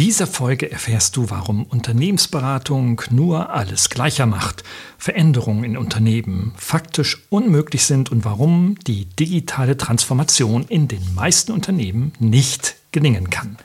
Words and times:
dieser 0.00 0.26
Folge 0.26 0.72
erfährst 0.72 1.18
du, 1.18 1.28
warum 1.28 1.64
Unternehmensberatung 1.64 3.02
nur 3.10 3.50
alles 3.50 3.90
gleicher 3.90 4.24
macht, 4.24 4.64
Veränderungen 4.96 5.62
in 5.62 5.76
Unternehmen 5.76 6.52
faktisch 6.56 7.26
unmöglich 7.28 7.84
sind 7.84 8.10
und 8.10 8.24
warum 8.24 8.76
die 8.86 9.04
digitale 9.04 9.76
Transformation 9.76 10.64
in 10.70 10.88
den 10.88 11.14
meisten 11.14 11.52
Unternehmen 11.52 12.14
nicht 12.18 12.76
gelingen 12.92 13.28
kann. 13.28 13.58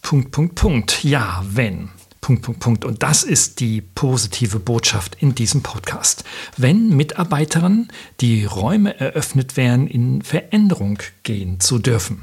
Punkt, 0.00 0.30
Punkt, 0.30 0.54
Punkt. 0.54 1.02
Ja, 1.02 1.44
wenn. 1.44 1.88
Punkt, 2.20 2.42
Punkt, 2.42 2.60
Punkt. 2.60 2.84
Und 2.84 3.02
das 3.02 3.24
ist 3.24 3.58
die 3.58 3.80
positive 3.80 4.60
Botschaft 4.60 5.16
in 5.20 5.34
diesem 5.34 5.60
Podcast. 5.60 6.22
Wenn 6.56 6.96
Mitarbeiterinnen 6.96 7.88
die 8.20 8.44
Räume 8.44 9.00
eröffnet 9.00 9.56
werden, 9.56 9.88
in 9.88 10.22
Veränderung 10.22 11.00
gehen 11.24 11.58
zu 11.58 11.80
dürfen. 11.80 12.22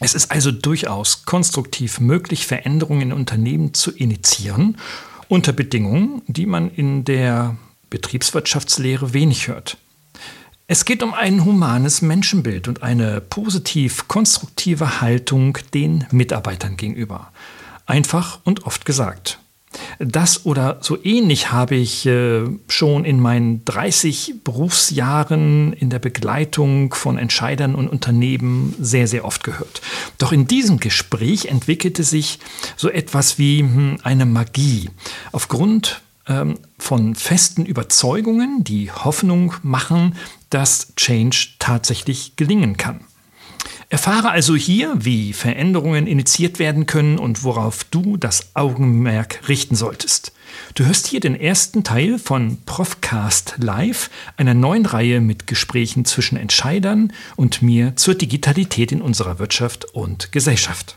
Es 0.00 0.14
ist 0.14 0.30
also 0.30 0.50
durchaus 0.50 1.24
konstruktiv 1.24 2.00
möglich, 2.00 2.46
Veränderungen 2.46 3.02
in 3.02 3.12
Unternehmen 3.12 3.74
zu 3.74 3.92
initiieren, 3.92 4.76
unter 5.28 5.52
Bedingungen, 5.52 6.22
die 6.26 6.46
man 6.46 6.70
in 6.70 7.04
der 7.04 7.56
Betriebswirtschaftslehre 7.90 9.12
wenig 9.12 9.48
hört. 9.48 9.78
Es 10.66 10.84
geht 10.84 11.02
um 11.02 11.12
ein 11.12 11.44
humanes 11.44 12.02
Menschenbild 12.02 12.68
und 12.68 12.82
eine 12.82 13.20
positiv 13.20 14.08
konstruktive 14.08 15.00
Haltung 15.00 15.58
den 15.74 16.06
Mitarbeitern 16.10 16.76
gegenüber. 16.76 17.30
Einfach 17.86 18.40
und 18.44 18.64
oft 18.64 18.86
gesagt. 18.86 19.38
Das 19.98 20.46
oder 20.46 20.78
so 20.80 21.02
ähnlich 21.02 21.52
habe 21.52 21.74
ich 21.74 22.06
äh, 22.06 22.44
schon 22.68 23.04
in 23.04 23.20
meinen 23.20 23.64
30 23.64 24.42
Berufsjahren 24.44 25.72
in 25.72 25.90
der 25.90 25.98
Begleitung 25.98 26.94
von 26.94 27.18
Entscheidern 27.18 27.74
und 27.74 27.88
Unternehmen 27.88 28.74
sehr, 28.78 29.06
sehr 29.06 29.24
oft 29.24 29.44
gehört. 29.44 29.80
Doch 30.18 30.32
in 30.32 30.46
diesem 30.46 30.78
Gespräch 30.78 31.46
entwickelte 31.46 32.02
sich 32.02 32.38
so 32.76 32.88
etwas 32.88 33.38
wie 33.38 33.60
hm, 33.60 33.98
eine 34.02 34.26
Magie. 34.26 34.90
Aufgrund 35.32 36.02
ähm, 36.26 36.58
von 36.78 37.14
festen 37.14 37.66
Überzeugungen, 37.66 38.64
die 38.64 38.90
Hoffnung 38.90 39.54
machen, 39.62 40.14
dass 40.50 40.94
Change 40.96 41.48
tatsächlich 41.58 42.36
gelingen 42.36 42.76
kann. 42.76 43.00
Erfahre 43.94 44.32
also 44.32 44.56
hier, 44.56 44.92
wie 44.98 45.32
Veränderungen 45.32 46.08
initiiert 46.08 46.58
werden 46.58 46.86
können 46.86 47.16
und 47.16 47.44
worauf 47.44 47.84
du 47.84 48.16
das 48.16 48.50
Augenmerk 48.54 49.48
richten 49.48 49.76
solltest. 49.76 50.32
Du 50.74 50.84
hörst 50.84 51.06
hier 51.06 51.20
den 51.20 51.38
ersten 51.38 51.84
Teil 51.84 52.18
von 52.18 52.58
Profcast 52.66 53.54
Live, 53.58 54.10
einer 54.36 54.52
neuen 54.52 54.84
Reihe 54.84 55.20
mit 55.20 55.46
Gesprächen 55.46 56.04
zwischen 56.06 56.36
Entscheidern 56.36 57.12
und 57.36 57.62
mir 57.62 57.94
zur 57.94 58.16
Digitalität 58.16 58.90
in 58.90 59.00
unserer 59.00 59.38
Wirtschaft 59.38 59.84
und 59.94 60.32
Gesellschaft. 60.32 60.96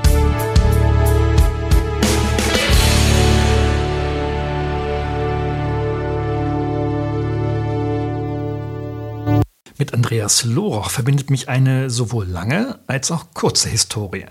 Mit 9.81 9.95
Andreas 9.95 10.43
Loroch 10.43 10.91
verbindet 10.91 11.31
mich 11.31 11.49
eine 11.49 11.89
sowohl 11.89 12.27
lange 12.27 12.77
als 12.85 13.09
auch 13.09 13.33
kurze 13.33 13.67
Historie. 13.67 14.25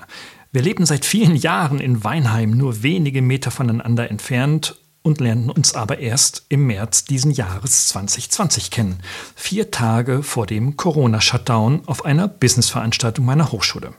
Wir 0.52 0.62
leben 0.62 0.86
seit 0.86 1.04
vielen 1.04 1.34
Jahren 1.34 1.80
in 1.80 2.04
Weinheim, 2.04 2.52
nur 2.52 2.84
wenige 2.84 3.20
Meter 3.20 3.50
voneinander 3.50 4.12
entfernt 4.12 4.76
und 5.02 5.19
lernten 5.19 5.50
uns 5.50 5.75
aber 5.75 5.98
erst 5.98 6.47
im 6.50 6.69
März 6.69 7.02
diesen 7.02 7.32
Jahres 7.32 7.88
2020 7.88 8.70
kennen, 8.70 9.00
vier 9.34 9.72
Tage 9.72 10.22
vor 10.22 10.47
dem 10.47 10.76
Corona-Shutdown 10.76 11.82
auf 11.86 12.04
einer 12.04 12.28
Businessveranstaltung 12.28 13.25
meiner 13.25 13.50
Hochschule. 13.50 13.92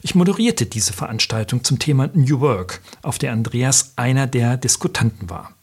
Ich 0.00 0.14
moderierte 0.14 0.64
diese 0.64 0.92
Veranstaltung 0.92 1.64
zum 1.64 1.80
Thema 1.80 2.08
New 2.14 2.38
Work, 2.38 2.82
auf 3.02 3.18
der 3.18 3.32
Andreas 3.32 3.94
einer 3.96 4.28
der 4.28 4.58
Diskutanten 4.58 5.28
war. 5.28 5.54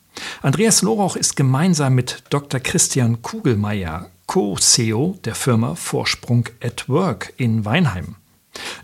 Andreas 0.41 0.81
Loroch 0.81 1.15
ist 1.15 1.37
gemeinsam 1.37 1.95
mit 1.95 2.25
Dr. 2.31 2.59
Christian 2.59 3.21
Kugelmeier 3.21 4.09
Co-CEO 4.31 5.17
der 5.25 5.35
Firma 5.35 5.75
Vorsprung 5.75 6.47
at 6.63 6.87
Work 6.87 7.33
in 7.35 7.65
Weinheim. 7.65 8.15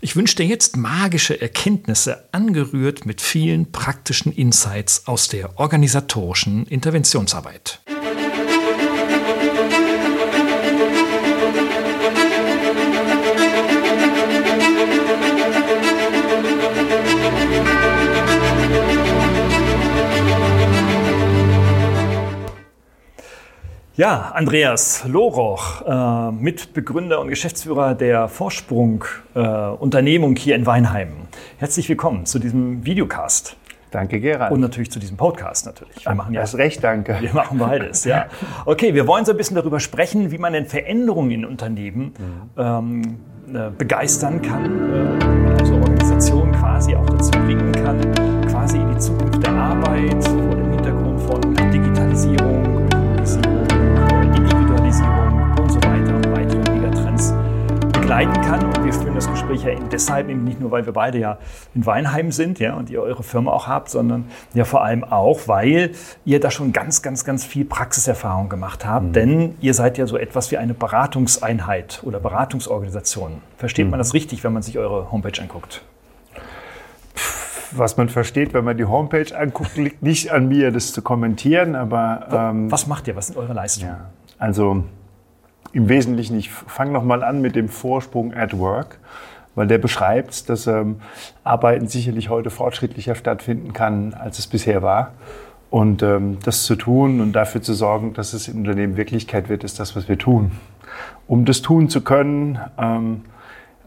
Ich 0.02 0.14
wünsche 0.14 0.36
dir 0.36 0.44
jetzt 0.44 0.76
magische 0.76 1.40
Erkenntnisse, 1.40 2.28
angerührt 2.32 3.06
mit 3.06 3.22
vielen 3.22 3.72
praktischen 3.72 4.30
Insights 4.30 5.06
aus 5.06 5.28
der 5.28 5.58
organisatorischen 5.58 6.66
Interventionsarbeit. 6.66 7.80
Ja, 23.98 24.30
Andreas 24.32 25.02
Loroch, 25.08 25.82
äh, 25.84 26.30
Mitbegründer 26.30 27.20
und 27.20 27.26
Geschäftsführer 27.26 27.96
der 27.96 28.28
Vorsprung 28.28 29.04
äh, 29.34 29.40
Unternehmung 29.40 30.36
hier 30.36 30.54
in 30.54 30.66
Weinheim. 30.66 31.08
Herzlich 31.56 31.88
willkommen 31.88 32.24
zu 32.24 32.38
diesem 32.38 32.86
Videocast. 32.86 33.56
Danke, 33.90 34.20
Gerald. 34.20 34.52
Und 34.52 34.60
natürlich 34.60 34.92
zu 34.92 35.00
diesem 35.00 35.16
Podcast 35.16 35.66
natürlich. 35.66 36.06
Wir 36.06 36.14
machen 36.14 36.32
ja, 36.32 36.42
das 36.42 36.56
recht, 36.56 36.84
danke. 36.84 37.16
Wir 37.20 37.34
machen 37.34 37.58
beides, 37.58 38.04
ja. 38.04 38.26
Okay, 38.66 38.94
wir 38.94 39.08
wollen 39.08 39.24
so 39.24 39.32
ein 39.32 39.36
bisschen 39.36 39.56
darüber 39.56 39.80
sprechen, 39.80 40.30
wie 40.30 40.38
man 40.38 40.52
denn 40.52 40.66
Veränderungen 40.66 41.32
in 41.32 41.44
Unternehmen 41.44 42.14
mhm. 42.16 42.50
ähm, 42.56 43.02
äh, 43.52 43.70
begeistern 43.76 44.40
kann, 44.40 44.92
äh, 44.94 45.60
also 45.60 45.74
Organisationen 45.74 46.52
quasi 46.52 46.94
auch 46.94 47.06
dazu 47.06 47.32
bringen 47.32 47.72
kann, 47.72 48.46
quasi 48.48 48.76
in 48.76 48.92
die 48.92 48.98
Zukunft 48.98 49.44
der 49.44 49.54
Arbeit 49.54 50.37
begleiten 58.18 58.40
kann. 58.42 58.64
Und 58.64 58.84
wir 58.84 58.92
führen 58.92 59.14
das 59.14 59.30
Gespräch 59.30 59.62
ja 59.62 59.70
eben 59.70 59.88
deshalb 59.90 60.28
eben 60.28 60.42
nicht 60.42 60.60
nur, 60.60 60.70
weil 60.70 60.84
wir 60.86 60.92
beide 60.92 61.18
ja 61.18 61.38
in 61.74 61.86
Weinheim 61.86 62.32
sind 62.32 62.58
ja, 62.58 62.74
und 62.74 62.90
ihr 62.90 63.00
eure 63.00 63.22
Firma 63.22 63.52
auch 63.52 63.68
habt, 63.68 63.90
sondern 63.90 64.26
ja 64.54 64.64
vor 64.64 64.82
allem 64.82 65.04
auch, 65.04 65.46
weil 65.46 65.92
ihr 66.24 66.40
da 66.40 66.50
schon 66.50 66.72
ganz, 66.72 67.02
ganz, 67.02 67.24
ganz 67.24 67.44
viel 67.44 67.64
Praxiserfahrung 67.64 68.48
gemacht 68.48 68.84
habt. 68.84 69.06
Mhm. 69.06 69.12
Denn 69.12 69.54
ihr 69.60 69.74
seid 69.74 69.98
ja 69.98 70.06
so 70.06 70.16
etwas 70.16 70.50
wie 70.50 70.56
eine 70.56 70.74
Beratungseinheit 70.74 72.00
oder 72.02 72.18
Beratungsorganisation. 72.18 73.40
Versteht 73.56 73.84
mhm. 73.84 73.92
man 73.92 73.98
das 73.98 74.14
richtig, 74.14 74.42
wenn 74.42 74.52
man 74.52 74.62
sich 74.62 74.78
eure 74.78 75.12
Homepage 75.12 75.40
anguckt? 75.40 75.82
was 77.72 77.98
man 77.98 78.08
versteht, 78.08 78.54
wenn 78.54 78.64
man 78.64 78.78
die 78.78 78.86
Homepage 78.86 79.36
anguckt, 79.36 79.76
liegt 79.76 80.02
nicht 80.02 80.32
an 80.32 80.48
mir, 80.48 80.72
das 80.72 80.92
zu 80.92 81.02
kommentieren, 81.02 81.76
aber... 81.76 82.26
Ähm, 82.32 82.70
was 82.70 82.86
macht 82.86 83.06
ihr? 83.08 83.14
Was 83.14 83.26
sind 83.26 83.36
eure 83.36 83.52
Leistungen? 83.52 83.90
Ja, 83.90 84.06
also 84.38 84.84
im 85.72 85.88
Wesentlichen, 85.88 86.38
ich 86.38 86.50
fange 86.50 86.92
nochmal 86.92 87.22
an 87.22 87.40
mit 87.40 87.56
dem 87.56 87.68
Vorsprung 87.68 88.34
at 88.34 88.58
Work, 88.58 88.98
weil 89.54 89.66
der 89.66 89.78
beschreibt, 89.78 90.48
dass 90.48 90.66
ähm, 90.66 91.00
Arbeiten 91.44 91.88
sicherlich 91.88 92.28
heute 92.28 92.50
fortschrittlicher 92.50 93.14
stattfinden 93.14 93.72
kann, 93.72 94.14
als 94.14 94.38
es 94.38 94.46
bisher 94.46 94.82
war. 94.82 95.12
Und 95.70 96.02
ähm, 96.02 96.38
das 96.44 96.64
zu 96.64 96.76
tun 96.76 97.20
und 97.20 97.32
dafür 97.32 97.60
zu 97.60 97.74
sorgen, 97.74 98.14
dass 98.14 98.32
es 98.32 98.48
im 98.48 98.58
Unternehmen 98.58 98.96
Wirklichkeit 98.96 99.48
wird, 99.48 99.64
ist 99.64 99.78
das, 99.78 99.96
was 99.96 100.08
wir 100.08 100.16
tun. 100.16 100.52
Um 101.26 101.44
das 101.44 101.60
tun 101.60 101.90
zu 101.90 102.00
können, 102.00 102.58
ähm, 102.78 103.24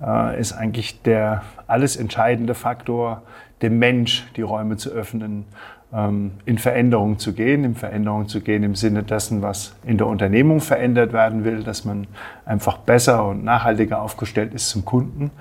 äh, 0.01 0.39
ist 0.39 0.53
eigentlich 0.53 1.01
der 1.01 1.41
alles 1.67 1.95
entscheidende 1.95 2.53
Faktor, 2.53 3.23
dem 3.61 3.79
Mensch 3.79 4.27
die 4.35 4.41
Räume 4.41 4.77
zu 4.77 4.89
öffnen 4.91 5.45
in 5.93 6.57
Veränderung 6.57 7.19
zu 7.19 7.33
gehen, 7.33 7.65
in 7.65 7.75
Veränderung 7.75 8.29
zu 8.29 8.39
gehen 8.39 8.63
im 8.63 8.75
Sinne 8.75 9.03
dessen, 9.03 9.41
was 9.41 9.75
in 9.85 9.97
der 9.97 10.07
Unternehmung 10.07 10.61
verändert 10.61 11.11
werden 11.11 11.43
will, 11.43 11.63
dass 11.63 11.83
man 11.83 12.07
einfach 12.45 12.77
besser 12.77 13.27
und 13.27 13.43
nachhaltiger 13.43 14.01
aufgestellt 14.01 14.53
ist 14.53 14.69
zum 14.69 14.85
Kunden, 14.85 15.31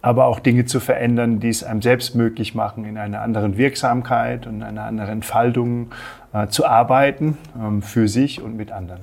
aber 0.00 0.24
auch 0.24 0.40
Dinge 0.40 0.64
zu 0.64 0.80
verändern, 0.80 1.38
die 1.38 1.50
es 1.50 1.62
einem 1.62 1.82
selbst 1.82 2.14
möglich 2.14 2.54
machen, 2.54 2.86
in 2.86 2.96
einer 2.96 3.20
anderen 3.20 3.58
Wirksamkeit 3.58 4.46
und 4.46 4.62
einer 4.62 4.84
anderen 4.84 5.10
Entfaltung 5.10 5.90
äh, 6.32 6.46
zu 6.46 6.66
arbeiten, 6.66 7.36
ähm, 7.60 7.82
für 7.82 8.08
sich 8.08 8.40
und 8.40 8.56
mit 8.56 8.72
anderen. 8.72 9.00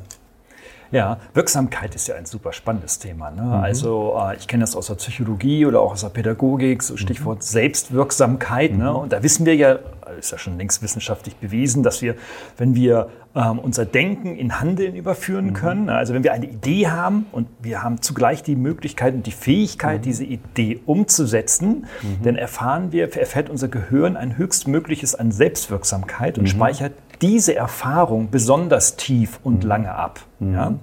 Ja, 0.91 1.19
Wirksamkeit 1.33 1.95
ist 1.95 2.07
ja 2.07 2.15
ein 2.15 2.25
super 2.25 2.53
spannendes 2.53 2.99
Thema. 2.99 3.31
Ne? 3.31 3.41
Mhm. 3.41 3.53
Also 3.53 4.19
äh, 4.19 4.37
ich 4.37 4.47
kenne 4.47 4.61
das 4.61 4.75
aus 4.75 4.87
der 4.87 4.95
Psychologie 4.95 5.65
oder 5.65 5.81
auch 5.81 5.93
aus 5.93 6.01
der 6.01 6.09
Pädagogik, 6.09 6.83
so 6.83 6.97
Stichwort 6.97 7.39
mhm. 7.39 7.43
Selbstwirksamkeit. 7.43 8.71
Ne? 8.71 8.77
Mhm. 8.77 8.83
Ne? 8.83 8.93
Und 8.93 9.13
da 9.13 9.23
wissen 9.23 9.45
wir 9.45 9.55
ja 9.55 9.79
ist 10.17 10.31
ja 10.31 10.37
schon 10.37 10.57
längst 10.57 10.81
wissenschaftlich 10.81 11.35
bewiesen, 11.35 11.83
dass 11.83 12.01
wir, 12.01 12.15
wenn 12.57 12.75
wir 12.75 13.09
ähm, 13.35 13.59
unser 13.59 13.85
Denken 13.85 14.35
in 14.35 14.59
Handeln 14.59 14.95
überführen 14.95 15.47
mhm. 15.47 15.53
können, 15.53 15.89
also 15.89 16.13
wenn 16.13 16.23
wir 16.23 16.33
eine 16.33 16.47
Idee 16.47 16.87
haben 16.87 17.25
und 17.31 17.47
wir 17.61 17.83
haben 17.83 18.01
zugleich 18.01 18.43
die 18.43 18.55
Möglichkeit 18.55 19.13
und 19.13 19.25
die 19.25 19.31
Fähigkeit, 19.31 19.99
mhm. 19.99 20.03
diese 20.03 20.23
Idee 20.23 20.79
umzusetzen, 20.85 21.85
mhm. 22.01 22.23
dann 22.23 22.35
erfahren 22.35 22.91
wir, 22.91 23.15
erfährt 23.15 23.49
unser 23.49 23.67
Gehirn 23.67 24.17
ein 24.17 24.37
höchstmögliches 24.37 25.15
an 25.15 25.31
Selbstwirksamkeit 25.31 26.37
und 26.37 26.47
speichert 26.47 26.93
diese 27.21 27.55
Erfahrung 27.55 28.29
besonders 28.29 28.95
tief 28.95 29.39
und 29.43 29.63
mhm. 29.63 29.69
lange 29.69 29.95
ab. 29.95 30.19
Mhm. 30.39 30.53
Ja? 30.53 30.73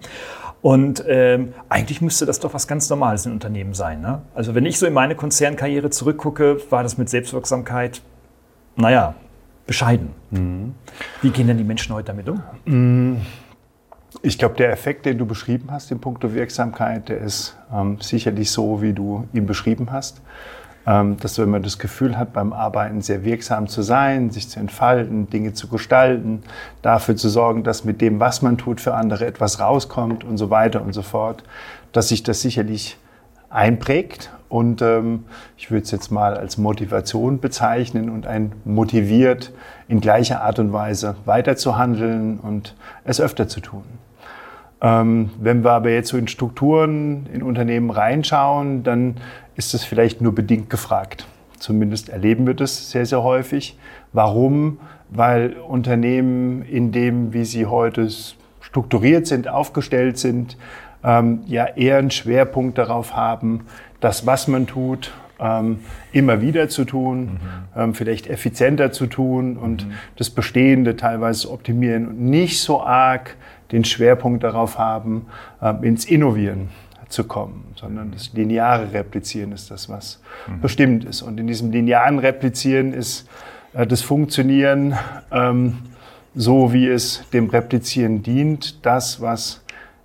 Und 0.63 1.05
ähm, 1.07 1.53
eigentlich 1.69 2.01
müsste 2.01 2.25
das 2.25 2.41
doch 2.41 2.55
was 2.55 2.67
ganz 2.67 2.89
Normales 2.89 3.27
in 3.27 3.33
Unternehmen 3.33 3.75
sein. 3.75 4.01
Ne? 4.01 4.23
Also 4.35 4.55
wenn 4.55 4.65
ich 4.65 4.79
so 4.79 4.87
in 4.87 4.95
meine 4.95 5.15
Konzernkarriere 5.15 5.91
zurückgucke, 5.91 6.59
war 6.71 6.83
das 6.83 6.97
mit 6.97 7.11
Selbstwirksamkeit, 7.11 8.01
naja, 8.77 9.15
bescheiden. 9.67 10.11
Mhm. 10.31 10.75
Wie 11.21 11.31
gehen 11.31 11.49
denn 11.49 11.59
die 11.59 11.65
Menschen 11.65 11.95
heute 11.95 12.07
damit 12.07 12.29
um? 12.29 12.43
Mhm. 12.65 13.21
Ich 14.23 14.39
glaube, 14.39 14.55
der 14.57 14.73
Effekt, 14.73 15.05
den 15.05 15.19
du 15.19 15.27
beschrieben 15.27 15.69
hast 15.71 15.91
in 15.91 16.01
puncto 16.01 16.33
Wirksamkeit, 16.33 17.11
der 17.11 17.19
ist 17.19 17.57
ähm, 17.71 17.99
sicherlich 18.01 18.51
so, 18.51 18.81
wie 18.81 18.95
du 18.95 19.29
ihn 19.35 19.45
beschrieben 19.45 19.89
hast. 19.91 20.23
Ähm, 20.87 21.17
dass 21.19 21.39
wenn 21.39 21.49
man 21.49 21.63
das 21.63 21.79
Gefühl 21.79 22.19
hat, 22.19 22.33
beim 22.35 22.53
Arbeiten 22.53 23.01
sehr 23.01 23.25
wirksam 23.25 23.69
zu 23.69 23.81
sein, 23.81 24.31
sich 24.31 24.51
zu 24.51 24.61
entfalten, 24.61 25.31
Dinge 25.31 25.55
zu 25.55 25.69
gestalten, 25.69 26.43
dafür 26.83 27.17
zu 27.17 27.31
sorgen, 27.31 27.63
dass 27.63 27.85
mit 27.85 28.03
dem, 28.03 28.21
was 28.21 28.43
man 28.43 28.59
tut, 28.59 28.81
für 28.81 28.95
andere 28.95 29.25
etwas 29.25 29.61
rauskommt 29.61 30.25
und 30.25 30.37
so 30.37 30.51
weiter 30.51 30.83
und 30.83 30.93
so 30.93 31.03
fort, 31.03 31.43
dass 31.93 32.09
sich 32.09 32.23
das 32.23 32.43
sicherlich 32.43 32.99
einprägt 33.49 34.31
und 34.55 34.83
ähm, 34.83 35.25
ich 35.57 35.71
würde 35.71 35.85
es 35.85 35.91
jetzt 35.91 36.11
mal 36.11 36.37
als 36.37 36.59
Motivation 36.59 37.41
bezeichnen 37.41 38.11
und 38.11 38.27
ein 38.27 38.53
motiviert 38.65 39.53
in 39.89 40.01
gleicher 40.01 40.43
Art 40.43 40.59
und 40.59 40.73
Weise 40.73 41.17
weiterzuhandeln 41.25 42.39
und 42.39 42.77
es 43.05 43.21
öfter 43.21 43.49
zu 43.49 43.61
tun. 43.61 43.83
Ähm, 44.85 45.31
wenn 45.41 45.65
wir 45.65 45.71
aber 45.73 45.89
jetzt 45.91 46.11
so 46.11 46.19
in 46.19 46.29
Strukturen 46.29 47.27
in 47.33 47.43
Unternehmen 47.43 47.89
reinschauen, 47.89 48.83
dann 48.83 49.15
ist 49.57 49.73
es 49.73 49.83
vielleicht 49.83 50.21
nur 50.21 50.35
bedingt 50.35 50.69
gefragt. 50.69 51.27
Zumindest 51.59 52.11
erleben 52.11 52.47
wir 52.47 52.53
das 52.53 52.91
sehr, 52.91 53.07
sehr 53.07 53.23
häufig. 53.23 53.79
Warum? 54.13 54.79
Weil 55.09 55.55
Unternehmen 55.55 56.63
in 56.63 56.93
dem, 56.93 57.33
wie 57.33 57.47
sie 57.47 57.65
heute 57.65 58.11
strukturiert 58.61 59.27
sind, 59.27 59.49
aufgestellt 59.49 60.19
sind, 60.19 60.59
ähm, 61.03 61.41
ja 61.47 61.65
eher 61.65 61.97
einen 61.97 62.11
Schwerpunkt 62.11 62.77
darauf 62.77 63.17
haben, 63.17 63.67
das, 64.01 64.27
was 64.27 64.49
man 64.49 64.67
tut, 64.67 65.13
ähm, 65.41 65.79
immer 66.13 66.43
wieder 66.43 66.69
zu 66.69 66.85
tun, 66.85 67.21
mhm. 67.21 67.39
ähm, 67.75 67.95
vielleicht 67.95 68.27
effizienter 68.27 68.93
zu 68.93 69.07
tun 69.07 69.57
und 69.57 69.87
mhm. 69.87 69.93
das 70.17 70.29
Bestehende 70.29 70.97
teilweise 70.97 71.51
optimieren 71.51 72.09
und 72.09 72.21
nicht 72.21 72.61
so 72.61 72.83
arg 72.83 73.37
den 73.75 73.85
Schwerpunkt 73.85 74.44
darauf 74.44 74.79
haben, 74.79 75.26
äh, 75.61 75.75
ins 75.87 76.05
Innovieren 76.05 76.69
zu 77.09 77.25
kommen, 77.25 77.75
sondern 77.75 78.12
das 78.12 78.32
lineare 78.32 78.93
Replizieren 78.93 79.53
ist 79.53 79.71
das, 79.71 79.88
was 79.88 80.21
mhm. 80.47 80.61
bestimmt 80.61 81.05
ist. 81.05 81.23
Und 81.23 81.38
in 81.38 81.47
diesem 81.49 81.73
linearen 81.73 82.21
Replizieren 82.21 82.93
ist 82.93 83.29
äh, 83.73 83.85
das 83.87 84.00
Funktionieren 84.00 84.97
ähm, 85.32 85.79
so, 86.37 86.73
wie 86.73 86.87
es 86.87 87.29
dem 87.32 87.49
Replizieren 87.49 88.23
dient, 88.23 88.87
das, 88.87 89.21
was 89.21 89.62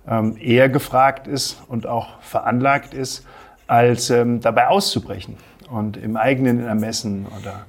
ähm, 0.08 0.36
eher 0.40 0.68
gefragt 0.68 1.28
ist 1.28 1.62
und 1.68 1.86
auch 1.86 2.20
veranlagt 2.20 2.92
ist, 2.92 3.24
als 3.68 4.10
ähm, 4.10 4.40
dabei 4.40 4.66
auszubrechen 4.66 5.36
und 5.70 5.96
im 5.96 6.16
eigenen 6.16 6.60
Ermessen 6.60 7.26
oder 7.40 7.66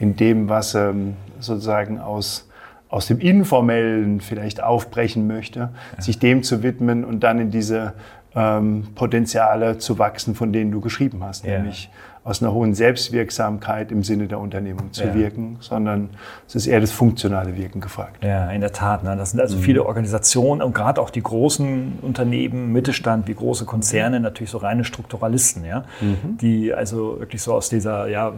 in 0.00 0.16
dem, 0.16 0.48
was 0.48 0.74
ähm, 0.74 1.14
sozusagen 1.38 2.00
aus 2.00 2.48
aus 2.94 3.08
dem 3.08 3.18
Informellen 3.18 4.20
vielleicht 4.20 4.62
aufbrechen 4.62 5.26
möchte, 5.26 5.58
ja. 5.58 6.00
sich 6.00 6.20
dem 6.20 6.44
zu 6.44 6.62
widmen 6.62 7.04
und 7.04 7.24
dann 7.24 7.40
in 7.40 7.50
diese 7.50 7.94
ähm, 8.36 8.86
Potenziale 8.94 9.78
zu 9.78 9.98
wachsen, 9.98 10.36
von 10.36 10.52
denen 10.52 10.70
du 10.70 10.80
geschrieben 10.80 11.24
hast, 11.24 11.44
ja. 11.44 11.58
nämlich 11.58 11.90
aus 12.24 12.42
einer 12.42 12.54
hohen 12.54 12.74
Selbstwirksamkeit 12.74 13.92
im 13.92 14.02
Sinne 14.02 14.26
der 14.26 14.40
Unternehmung 14.40 14.94
zu 14.94 15.04
ja. 15.04 15.14
wirken, 15.14 15.58
sondern 15.60 16.08
es 16.48 16.54
ist 16.54 16.66
eher 16.66 16.80
das 16.80 16.90
funktionale 16.90 17.54
Wirken 17.54 17.82
gefragt. 17.82 18.24
Ja, 18.24 18.50
in 18.50 18.62
der 18.62 18.72
Tat. 18.72 19.04
Ne? 19.04 19.14
Das 19.14 19.32
sind 19.32 19.40
also 19.40 19.58
mhm. 19.58 19.60
viele 19.60 19.84
Organisationen 19.84 20.62
und 20.62 20.74
gerade 20.74 21.02
auch 21.02 21.10
die 21.10 21.22
großen 21.22 21.98
Unternehmen, 22.00 22.72
Mittelstand, 22.72 23.28
wie 23.28 23.34
große 23.34 23.66
Konzerne, 23.66 24.20
natürlich 24.20 24.48
so 24.48 24.56
reine 24.56 24.84
Strukturalisten, 24.84 25.66
ja, 25.66 25.84
mhm. 26.00 26.38
die 26.38 26.72
also 26.72 27.20
wirklich 27.20 27.42
so 27.42 27.52
aus 27.52 27.68
dieser, 27.68 28.08
ja, 28.08 28.32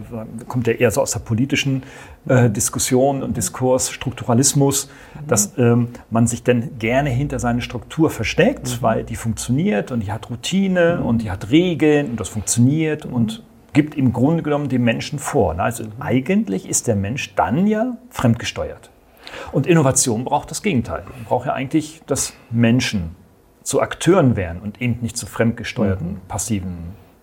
kommt 0.49 0.67
ja 0.67 0.73
eher 0.73 0.91
so 0.91 1.01
aus 1.01 1.13
der 1.13 1.21
politischen 1.21 1.85
äh, 2.27 2.51
Diskussion 2.51 3.23
und 3.23 3.37
Diskurs, 3.37 3.93
Strukturalismus, 3.93 4.89
mhm. 4.89 5.27
dass 5.29 5.57
ähm, 5.59 5.89
man 6.11 6.27
sich 6.27 6.43
dann 6.43 6.77
gerne 6.81 7.11
hinter 7.11 7.39
seine 7.39 7.63
Struktur 7.63 8.11
versteckt, 8.11 8.67
mhm. 8.67 8.83
weil 8.83 9.05
die 9.05 9.15
funktioniert 9.15 9.93
und 9.93 10.01
die 10.01 10.11
hat 10.11 10.29
Routine 10.29 10.99
mhm. 11.01 11.07
und 11.07 11.23
die 11.23 11.31
hat 11.31 11.53
Regeln 11.53 12.11
und 12.11 12.19
das 12.19 12.29
funktioniert 12.29 13.07
und 13.07 13.45
gibt 13.77 13.95
im 13.95 14.15
Grunde 14.15 14.43
genommen 14.43 14.71
den 14.71 14.83
Menschen 14.83 15.19
vor. 15.19 15.59
Also 15.61 15.85
eigentlich 16.01 16.67
ist 16.67 16.89
der 16.89 16.97
Mensch 16.97 17.35
dann 17.35 17.67
ja 17.67 17.99
fremdgesteuert. 18.09 18.91
Und 19.53 19.67
Innovation 19.67 20.25
braucht 20.25 20.51
das 20.51 20.63
Gegenteil. 20.63 21.03
Man 21.05 21.25
braucht 21.25 21.47
ja 21.47 21.53
eigentlich, 21.53 22.01
dass 22.07 22.33
Menschen 22.51 23.15
zu 23.63 23.83
Akteuren 23.83 24.35
werden 24.35 24.63
und 24.63 24.81
eben 24.81 24.99
nicht 25.03 25.19
zu 25.19 25.27
fremdgesteuerten, 25.27 26.13
mhm. 26.13 26.21
passiven 26.27 26.77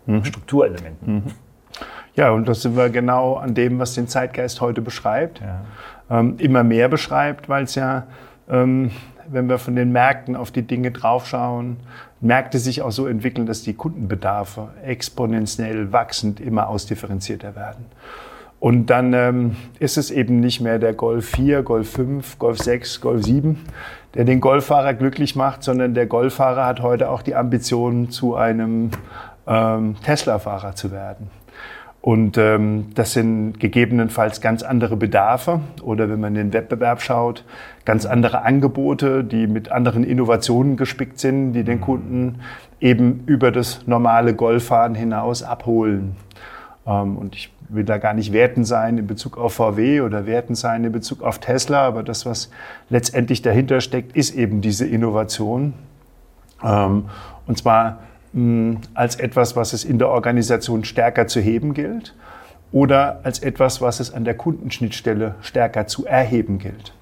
mhm. 0.06 0.24
Strukturelementen. 0.24 1.16
Mhm. 1.16 1.24
Ja, 2.16 2.30
und 2.30 2.48
das 2.48 2.62
sind 2.62 2.78
wir 2.78 2.90
genau 2.90 3.36
an 3.36 3.56
dem, 3.56 3.80
was 3.80 3.96
den 3.96 4.08
Zeitgeist 4.08 4.62
heute 4.62 4.84
beschreibt. 4.84 5.42
Ja. 5.42 5.62
Ähm, 6.12 6.36
immer 6.38 6.64
mehr 6.64 6.88
beschreibt, 6.88 7.50
weil 7.50 7.64
es 7.64 7.74
ja, 7.74 8.06
ähm, 8.48 8.92
wenn 9.28 9.50
wir 9.50 9.58
von 9.58 9.76
den 9.76 9.92
Märkten 9.92 10.36
auf 10.36 10.52
die 10.52 10.62
Dinge 10.62 10.92
draufschauen, 10.92 11.78
Märkte 12.24 12.58
sich 12.58 12.82
auch 12.82 12.92
so 12.92 13.06
entwickeln, 13.06 13.46
dass 13.46 13.64
die 13.64 13.74
Kundenbedarfe 13.74 14.70
exponentiell 14.84 15.92
wachsend 15.92 16.40
immer 16.40 16.70
ausdifferenzierter 16.70 17.56
werden. 17.56 17.86
Und 18.60 18.86
dann 18.86 19.12
ähm, 19.12 19.56
ist 19.80 19.98
es 19.98 20.10
eben 20.10 20.40
nicht 20.40 20.62
mehr 20.62 20.80
der 20.80 20.94
Golf 20.94 21.30
4, 21.32 21.64
Golf 21.64 21.92
5, 21.92 22.40
Golf 22.40 22.60
6, 22.60 23.02
Golf 23.02 23.26
7, 23.26 23.60
der 24.14 24.24
den 24.24 24.40
Golffahrer 24.40 24.94
glücklich 24.94 25.36
macht, 25.36 25.64
sondern 25.64 25.94
der 25.94 26.06
Golffahrer 26.06 26.66
hat 26.66 26.82
heute 26.82 27.10
auch 27.10 27.24
die 27.24 27.36
Ambition, 27.36 28.10
zu 28.10 28.36
einem 28.36 28.92
ähm, 29.46 29.98
Tesla-Fahrer 30.06 30.76
zu 30.76 30.92
werden. 30.92 31.30
Und 32.04 32.38
ähm, 32.38 32.88
das 32.96 33.14
sind 33.14 33.62
gegebenenfalls 33.62 34.42
ganz 34.42 34.62
andere 34.62 34.98
Bedarfe 34.98 35.62
oder 35.82 36.10
wenn 36.10 36.20
man 36.20 36.36
in 36.36 36.50
den 36.50 36.54
Wettbewerb 36.54 37.02
schaut, 37.02 37.46
ganz 37.86 38.06
andere 38.06 38.42
Angebote, 38.42 39.24
die 39.24 39.48
mit 39.48 39.72
anderen 39.72 40.04
Innovationen 40.04 40.76
gespickt 40.76 41.18
sind, 41.18 41.54
die 41.54 41.64
den 41.64 41.78
mhm. 41.78 41.82
Kunden 41.82 42.40
eben 42.82 43.24
über 43.26 43.52
das 43.52 43.88
normale 43.88 44.36
Golffahren 44.36 44.96
hinaus 44.96 45.44
abholen. 45.44 46.18
Ähm, 46.86 47.16
und 47.16 47.36
ich 47.36 47.54
will 47.70 47.86
da 47.86 48.00
gar 48.00 48.14
nicht 48.14 48.34
werten 48.34 48.66
sein 48.66 48.98
in 48.98 49.08
Bezug 49.08 49.38
auf 49.38 49.54
VW 49.54 50.02
oder 50.02 50.26
werten 50.26 50.56
sein 50.56 50.84
in 50.84 50.92
Bezug 50.92 51.24
auf 51.24 51.40
Tesla, 51.40 51.88
aber 51.88 52.04
das, 52.04 52.26
was 52.26 52.52
letztendlich 52.90 53.42
dahinter 53.44 53.80
steckt, 53.80 54.14
ist 54.18 54.36
eben 54.36 54.60
diese 54.60 54.86
Innovation. 54.86 55.74
Ähm, 56.62 57.06
und 57.48 57.58
zwar 57.58 58.00
als 58.94 59.16
etwas, 59.16 59.56
was 59.56 59.74
es 59.74 59.86
in 59.86 60.00
der 60.00 60.10
Organisation 60.10 60.84
stärker 60.84 61.28
zu 61.28 61.40
heben 61.40 61.74
gilt 61.74 62.16
oder 62.72 63.20
als 63.24 63.40
etwas, 63.40 63.80
was 63.80 64.00
es 64.00 64.12
an 64.12 64.26
der 64.26 64.34
Kundenschnittstelle 64.34 65.36
stärker 65.42 65.86
zu 65.86 66.06
erheben 66.06 66.58
gilt. 66.58 66.94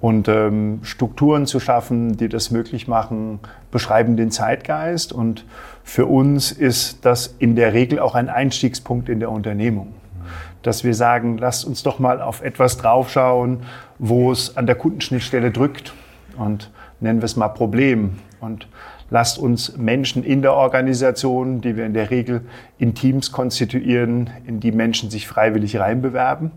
Und 0.00 0.28
ähm, 0.28 0.78
Strukturen 0.82 1.44
zu 1.46 1.60
schaffen, 1.60 2.16
die 2.16 2.28
das 2.28 2.50
möglich 2.50 2.88
machen, 2.88 3.40
beschreiben 3.70 4.16
den 4.16 4.30
Zeitgeist. 4.30 5.12
Und 5.12 5.44
für 5.82 6.06
uns 6.06 6.52
ist 6.52 7.04
das 7.04 7.34
in 7.38 7.54
der 7.56 7.74
Regel 7.74 7.98
auch 7.98 8.14
ein 8.14 8.30
Einstiegspunkt 8.30 9.08
in 9.08 9.20
der 9.20 9.30
Unternehmung. 9.30 9.92
Dass 10.62 10.84
wir 10.84 10.94
sagen, 10.94 11.36
lasst 11.36 11.64
uns 11.64 11.82
doch 11.82 11.98
mal 11.98 12.22
auf 12.22 12.42
etwas 12.42 12.78
draufschauen, 12.78 13.64
wo 13.98 14.30
es 14.30 14.56
an 14.56 14.66
der 14.66 14.76
Kundenschnittstelle 14.76 15.50
drückt. 15.50 15.92
Und 16.38 16.70
nennen 17.00 17.20
wir 17.20 17.26
es 17.26 17.36
mal 17.36 17.48
Problem. 17.48 18.18
Und 18.40 18.68
lasst 19.10 19.38
uns 19.38 19.76
Menschen 19.76 20.22
in 20.24 20.42
der 20.42 20.54
Organisation, 20.54 21.60
die 21.60 21.76
wir 21.76 21.84
in 21.84 21.94
der 21.94 22.10
Regel 22.10 22.42
in 22.78 22.94
Teams 22.94 23.32
konstituieren, 23.32 24.30
in 24.46 24.60
die 24.60 24.72
Menschen 24.72 25.10
sich 25.10 25.26
freiwillig 25.26 25.78
reinbewerben, 25.78 26.50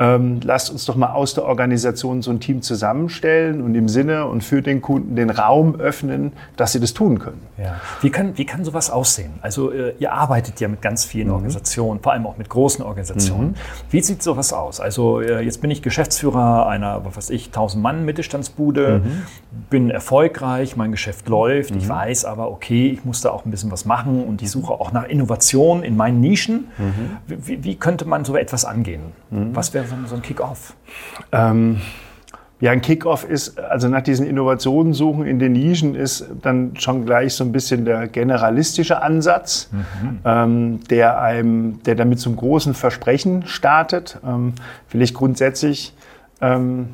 ähm, 0.00 0.40
lasst 0.42 0.70
uns 0.70 0.86
doch 0.86 0.96
mal 0.96 1.12
aus 1.12 1.34
der 1.34 1.44
Organisation 1.44 2.22
so 2.22 2.30
ein 2.30 2.40
Team 2.40 2.62
zusammenstellen 2.62 3.60
und 3.60 3.74
im 3.74 3.86
Sinne 3.86 4.26
und 4.26 4.42
für 4.42 4.62
den 4.62 4.80
Kunden 4.80 5.14
den 5.14 5.28
Raum 5.28 5.78
öffnen, 5.78 6.32
dass 6.56 6.72
sie 6.72 6.80
das 6.80 6.94
tun 6.94 7.18
können. 7.18 7.42
Ja. 7.58 7.78
Wie, 8.00 8.08
kann, 8.08 8.38
wie 8.38 8.46
kann 8.46 8.64
sowas 8.64 8.88
aussehen? 8.88 9.32
Also 9.42 9.70
äh, 9.70 9.92
ihr 9.98 10.12
arbeitet 10.12 10.58
ja 10.58 10.68
mit 10.68 10.80
ganz 10.80 11.04
vielen 11.04 11.28
mhm. 11.28 11.34
Organisationen, 11.34 12.00
vor 12.00 12.12
allem 12.12 12.26
auch 12.26 12.38
mit 12.38 12.48
großen 12.48 12.82
Organisationen. 12.82 13.48
Mhm. 13.48 13.54
Wie 13.90 14.00
sieht 14.00 14.22
sowas 14.22 14.54
aus? 14.54 14.80
Also 14.80 15.20
äh, 15.20 15.42
jetzt 15.42 15.60
bin 15.60 15.70
ich 15.70 15.82
Geschäftsführer 15.82 16.66
einer, 16.66 17.04
was 17.04 17.18
weiß 17.18 17.30
ich, 17.30 17.48
1000 17.48 17.82
Mann 17.82 18.06
Mittelstandsbude, 18.06 19.02
mhm. 19.04 19.22
bin 19.68 19.90
erfolgreich, 19.90 20.76
mein 20.76 20.92
Geschäft 20.92 21.28
läuft, 21.28 21.76
ich 21.76 21.84
mhm. 21.84 21.90
weiß 21.90 22.24
aber, 22.24 22.50
okay, 22.50 22.88
ich 22.88 23.04
muss 23.04 23.20
da 23.20 23.30
auch 23.30 23.44
ein 23.44 23.50
bisschen 23.50 23.70
was 23.70 23.84
machen 23.84 24.24
und 24.24 24.40
ich 24.40 24.50
suche 24.50 24.72
auch 24.72 24.92
nach 24.92 25.04
Innovation 25.04 25.82
in 25.82 25.98
meinen 25.98 26.22
Nischen. 26.22 26.68
Mhm. 26.78 27.16
Wie, 27.26 27.64
wie, 27.64 27.74
könnte 27.76 28.06
man 28.06 28.24
so 28.24 28.34
etwas 28.34 28.64
angehen? 28.64 29.12
Mhm. 29.28 29.54
Was 29.54 29.74
wäre 29.74 29.89
so 29.90 29.96
ein, 29.96 30.06
so 30.06 30.14
ein 30.14 30.22
Kick-Off? 30.22 30.74
Ähm, 31.32 31.80
ja, 32.60 32.72
ein 32.72 32.82
Kick-Off 32.82 33.24
ist, 33.24 33.58
also 33.58 33.88
nach 33.88 34.02
diesen 34.02 34.26
Innovationen 34.26 34.92
suchen 34.92 35.26
in 35.26 35.38
den 35.38 35.52
Nischen 35.52 35.94
ist 35.94 36.26
dann 36.42 36.76
schon 36.76 37.06
gleich 37.06 37.34
so 37.34 37.42
ein 37.42 37.52
bisschen 37.52 37.86
der 37.86 38.06
generalistische 38.06 39.02
Ansatz, 39.02 39.70
mhm. 39.72 40.18
ähm, 40.26 40.80
der 40.90 41.20
einem, 41.20 41.82
der 41.84 41.94
damit 41.94 42.20
zum 42.20 42.36
großen 42.36 42.74
Versprechen 42.74 43.46
startet. 43.46 44.18
Ähm, 44.26 44.52
vielleicht 44.88 45.14
grundsätzlich 45.14 45.94
ähm, 46.42 46.90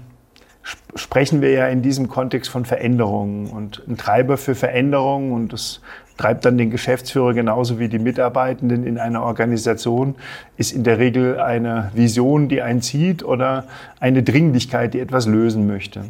sprechen 0.95 1.41
wir 1.41 1.50
ja 1.50 1.67
in 1.67 1.83
diesem 1.83 2.09
Kontext 2.09 2.49
von 2.50 2.65
Veränderungen 2.65 3.49
und 3.49 3.83
ein 3.88 3.97
Treiber 3.97 4.37
für 4.37 4.55
Veränderungen 4.55 5.33
und 5.33 5.53
das 5.53 5.81
treibt 6.17 6.45
dann 6.45 6.57
den 6.59 6.71
Geschäftsführer 6.71 7.35
genauso 7.35 7.79
wie 7.79 7.89
die 7.89 7.99
Mitarbeitenden 7.99 8.87
in 8.87 8.99
einer 8.99 9.23
Organisation, 9.23 10.15
ist 10.57 10.73
in 10.73 10.85
der 10.85 10.99
Regel 10.99 11.41
eine 11.41 11.91
Vision, 11.95 12.49
die 12.49 12.63
einen 12.63 12.83
zieht 12.83 13.23
oder 13.23 13.65
eine 14.01 14.23
Dringlichkeit, 14.23 14.95
die 14.95 15.01
etwas 15.01 15.27
lösen 15.27 15.67
möchte. 15.67 16.05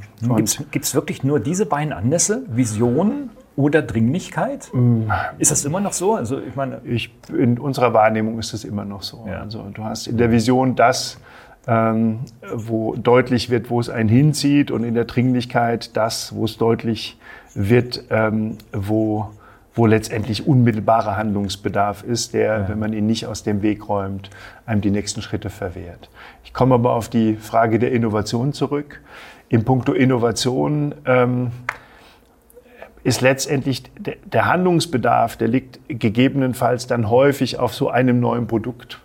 Gibt 0.70 0.84
es 0.84 0.94
wirklich 0.94 1.24
nur 1.24 1.40
diese 1.40 1.66
beiden 1.66 1.92
Anlässe, 1.92 2.42
Vision 2.48 3.30
oder 3.56 3.82
Dringlichkeit? 3.82 4.70
Mm. 4.72 5.10
Ist 5.38 5.50
das 5.50 5.64
immer 5.64 5.80
noch 5.80 5.92
so? 5.92 6.14
Also 6.14 6.38
ich 6.38 6.54
meine, 6.54 6.80
ich, 6.84 7.12
in 7.36 7.58
unserer 7.58 7.92
Wahrnehmung 7.94 8.38
ist 8.38 8.52
es 8.52 8.64
immer 8.64 8.84
noch 8.84 9.02
so. 9.02 9.24
Ja. 9.26 9.40
Also 9.40 9.64
du 9.72 9.82
hast 9.82 10.06
in 10.06 10.18
der 10.18 10.30
Vision 10.30 10.76
das, 10.76 11.18
ähm, 11.66 12.20
wo 12.54 12.94
deutlich 12.94 13.50
wird, 13.50 13.70
wo 13.70 13.80
es 13.80 13.90
einen 13.90 14.08
hinzieht 14.08 14.70
und 14.70 14.84
in 14.84 14.94
der 14.94 15.04
Dringlichkeit 15.04 15.96
das, 15.96 16.34
wo 16.34 16.44
es 16.44 16.58
deutlich 16.58 17.18
wird, 17.54 18.04
ähm, 18.10 18.58
wo 18.72 19.30
wo 19.76 19.84
letztendlich 19.84 20.46
unmittelbarer 20.46 21.16
Handlungsbedarf 21.16 22.02
ist, 22.02 22.32
der, 22.32 22.60
ja. 22.60 22.68
wenn 22.68 22.78
man 22.78 22.92
ihn 22.94 23.06
nicht 23.06 23.26
aus 23.26 23.42
dem 23.42 23.60
Weg 23.62 23.88
räumt, 23.88 24.30
einem 24.64 24.80
die 24.80 24.90
nächsten 24.90 25.20
Schritte 25.20 25.50
verwehrt. 25.50 26.08
Ich 26.44 26.54
komme 26.54 26.74
aber 26.74 26.94
auf 26.94 27.10
die 27.10 27.36
Frage 27.36 27.78
der 27.78 27.92
Innovation 27.92 28.54
zurück. 28.54 29.02
Im 29.50 29.64
Punkto 29.64 29.92
Innovation 29.92 30.94
ähm, 31.04 31.50
ist 33.04 33.20
letztendlich 33.20 33.84
der, 33.98 34.16
der 34.24 34.46
Handlungsbedarf, 34.46 35.36
der 35.36 35.48
liegt 35.48 35.78
gegebenenfalls 35.88 36.86
dann 36.86 37.10
häufig 37.10 37.58
auf 37.58 37.74
so 37.74 37.90
einem 37.90 38.18
neuen 38.18 38.46
Produkt 38.46 39.00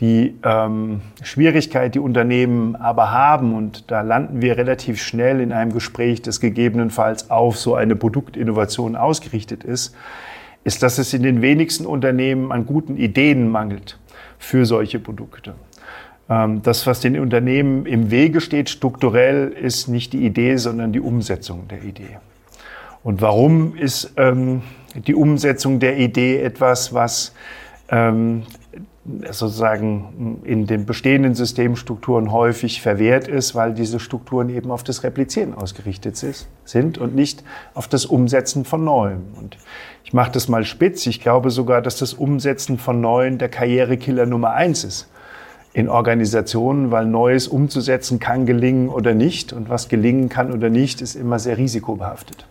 die 0.00 0.34
ähm, 0.42 1.02
Schwierigkeit, 1.22 1.94
die 1.94 2.00
Unternehmen 2.00 2.74
aber 2.76 3.12
haben, 3.12 3.54
und 3.54 3.90
da 3.90 4.00
landen 4.00 4.42
wir 4.42 4.56
relativ 4.56 5.00
schnell 5.00 5.40
in 5.40 5.52
einem 5.52 5.72
Gespräch, 5.72 6.22
das 6.22 6.40
gegebenenfalls 6.40 7.30
auf 7.30 7.56
so 7.56 7.74
eine 7.74 7.94
Produktinnovation 7.94 8.96
ausgerichtet 8.96 9.62
ist, 9.62 9.94
ist, 10.64 10.82
dass 10.82 10.98
es 10.98 11.14
in 11.14 11.22
den 11.22 11.42
wenigsten 11.42 11.86
Unternehmen 11.86 12.50
an 12.50 12.66
guten 12.66 12.96
Ideen 12.96 13.48
mangelt 13.50 13.98
für 14.38 14.66
solche 14.66 14.98
Produkte. 14.98 15.54
Ähm, 16.28 16.62
das, 16.62 16.86
was 16.86 17.00
den 17.00 17.18
Unternehmen 17.20 17.86
im 17.86 18.10
Wege 18.10 18.40
steht, 18.40 18.70
strukturell, 18.70 19.48
ist 19.48 19.88
nicht 19.88 20.12
die 20.12 20.24
Idee, 20.24 20.56
sondern 20.56 20.92
die 20.92 21.00
Umsetzung 21.00 21.68
der 21.68 21.84
Idee. 21.84 22.18
Und 23.02 23.20
warum 23.20 23.76
ist 23.76 24.14
ähm, 24.16 24.62
die 24.94 25.14
Umsetzung 25.14 25.78
der 25.78 25.98
Idee 25.98 26.40
etwas, 26.40 26.94
was 26.94 27.34
ähm, 27.90 28.44
sozusagen 29.30 30.40
in 30.44 30.66
den 30.66 30.86
bestehenden 30.86 31.34
Systemstrukturen 31.34 32.32
häufig 32.32 32.80
verwehrt 32.80 33.28
ist, 33.28 33.54
weil 33.54 33.74
diese 33.74 34.00
Strukturen 34.00 34.48
eben 34.48 34.70
auf 34.70 34.82
das 34.82 35.02
Replizieren 35.02 35.52
ausgerichtet 35.52 36.16
sind 36.64 36.96
und 36.98 37.14
nicht 37.14 37.44
auf 37.74 37.86
das 37.86 38.06
Umsetzen 38.06 38.64
von 38.64 38.82
Neuem. 38.82 39.24
Und 39.38 39.58
ich 40.04 40.14
mache 40.14 40.32
das 40.32 40.48
mal 40.48 40.64
spitz. 40.64 41.06
Ich 41.06 41.20
glaube 41.20 41.50
sogar, 41.50 41.82
dass 41.82 41.98
das 41.98 42.14
Umsetzen 42.14 42.78
von 42.78 43.02
Neuen 43.02 43.36
der 43.36 43.50
Karrierekiller 43.50 44.24
Nummer 44.24 44.52
eins 44.52 44.84
ist 44.84 45.10
in 45.74 45.88
Organisationen, 45.88 46.90
weil 46.90 47.04
Neues 47.04 47.48
umzusetzen 47.48 48.20
kann 48.20 48.46
gelingen 48.46 48.88
oder 48.88 49.12
nicht. 49.12 49.52
Und 49.52 49.68
was 49.68 49.88
gelingen 49.88 50.28
kann 50.30 50.52
oder 50.52 50.70
nicht, 50.70 51.02
ist 51.02 51.14
immer 51.14 51.38
sehr 51.38 51.58
risikobehaftet. 51.58 52.46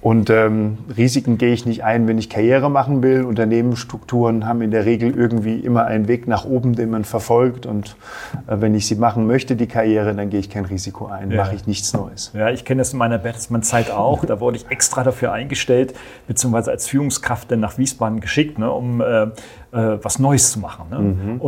Und 0.00 0.30
ähm, 0.30 0.78
Risiken 0.96 1.36
gehe 1.36 1.52
ich 1.52 1.66
nicht 1.66 1.82
ein, 1.82 2.06
wenn 2.06 2.16
ich 2.16 2.30
Karriere 2.30 2.70
machen 2.70 3.02
will. 3.02 3.24
Unternehmensstrukturen 3.24 4.46
haben 4.46 4.62
in 4.62 4.70
der 4.70 4.84
Regel 4.84 5.16
irgendwie 5.16 5.58
immer 5.58 5.86
einen 5.86 6.06
Weg 6.06 6.28
nach 6.28 6.44
oben, 6.44 6.76
den 6.76 6.90
man 6.90 7.04
verfolgt. 7.04 7.66
Und 7.66 7.96
äh, 8.46 8.60
wenn 8.60 8.74
ich 8.74 8.86
sie 8.86 8.94
machen 8.94 9.26
möchte, 9.26 9.56
die 9.56 9.66
Karriere, 9.66 10.14
dann 10.14 10.30
gehe 10.30 10.38
ich 10.38 10.48
kein 10.48 10.64
Risiko 10.64 11.06
ein, 11.06 11.32
ja. 11.32 11.38
mache 11.38 11.56
ich 11.56 11.66
nichts 11.66 11.92
Neues. 11.92 12.30
Ja, 12.34 12.50
ich 12.50 12.64
kenne 12.64 12.82
das 12.82 12.92
in 12.92 13.00
meiner 13.00 13.18
Bertelsmann-Zeit 13.18 13.90
auch. 13.90 14.24
Da 14.24 14.38
wurde 14.38 14.58
ich 14.58 14.70
extra 14.70 15.02
dafür 15.02 15.32
eingestellt, 15.32 15.94
beziehungsweise 16.28 16.70
als 16.70 16.86
Führungskraft 16.86 17.50
dann 17.50 17.58
nach 17.60 17.76
Wiesbaden 17.76 18.20
geschickt, 18.20 18.60
ne, 18.60 18.70
um 18.70 19.00
äh, 19.00 19.22
äh, 19.24 19.28
was 19.72 20.18
Neues 20.20 20.52
zu 20.52 20.60
machen. 20.60 20.84
Ne? 20.90 20.98
Mhm. 20.98 21.40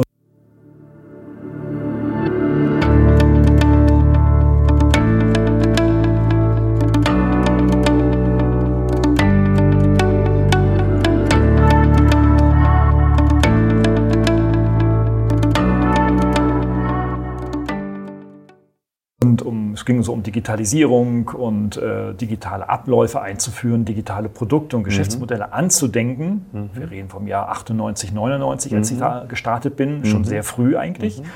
Ging 19.89 20.03
so 20.03 20.13
um 20.13 20.23
Digitalisierung 20.23 21.29
und 21.31 21.79
äh, 21.79 22.13
digitale 22.13 22.69
Abläufe 22.69 23.23
einzuführen, 23.23 23.87
digitale 23.87 24.29
Produkte 24.29 24.77
und 24.77 24.85
Geschäftsmodelle 24.85 25.47
mhm. 25.47 25.53
anzudenken. 25.53 26.47
Mhm. 26.53 26.71
Wir 26.75 26.91
reden 26.91 27.09
vom 27.09 27.27
Jahr 27.27 27.49
98, 27.49 28.13
99, 28.13 28.75
als 28.75 28.91
mhm. 28.91 28.97
ich 28.97 29.01
da 29.01 29.25
gestartet 29.27 29.77
bin, 29.77 30.05
schon 30.05 30.21
mhm. 30.21 30.25
sehr 30.25 30.45
früh 30.45 30.77
eigentlich. 30.77 31.21
Mhm. 31.21 31.27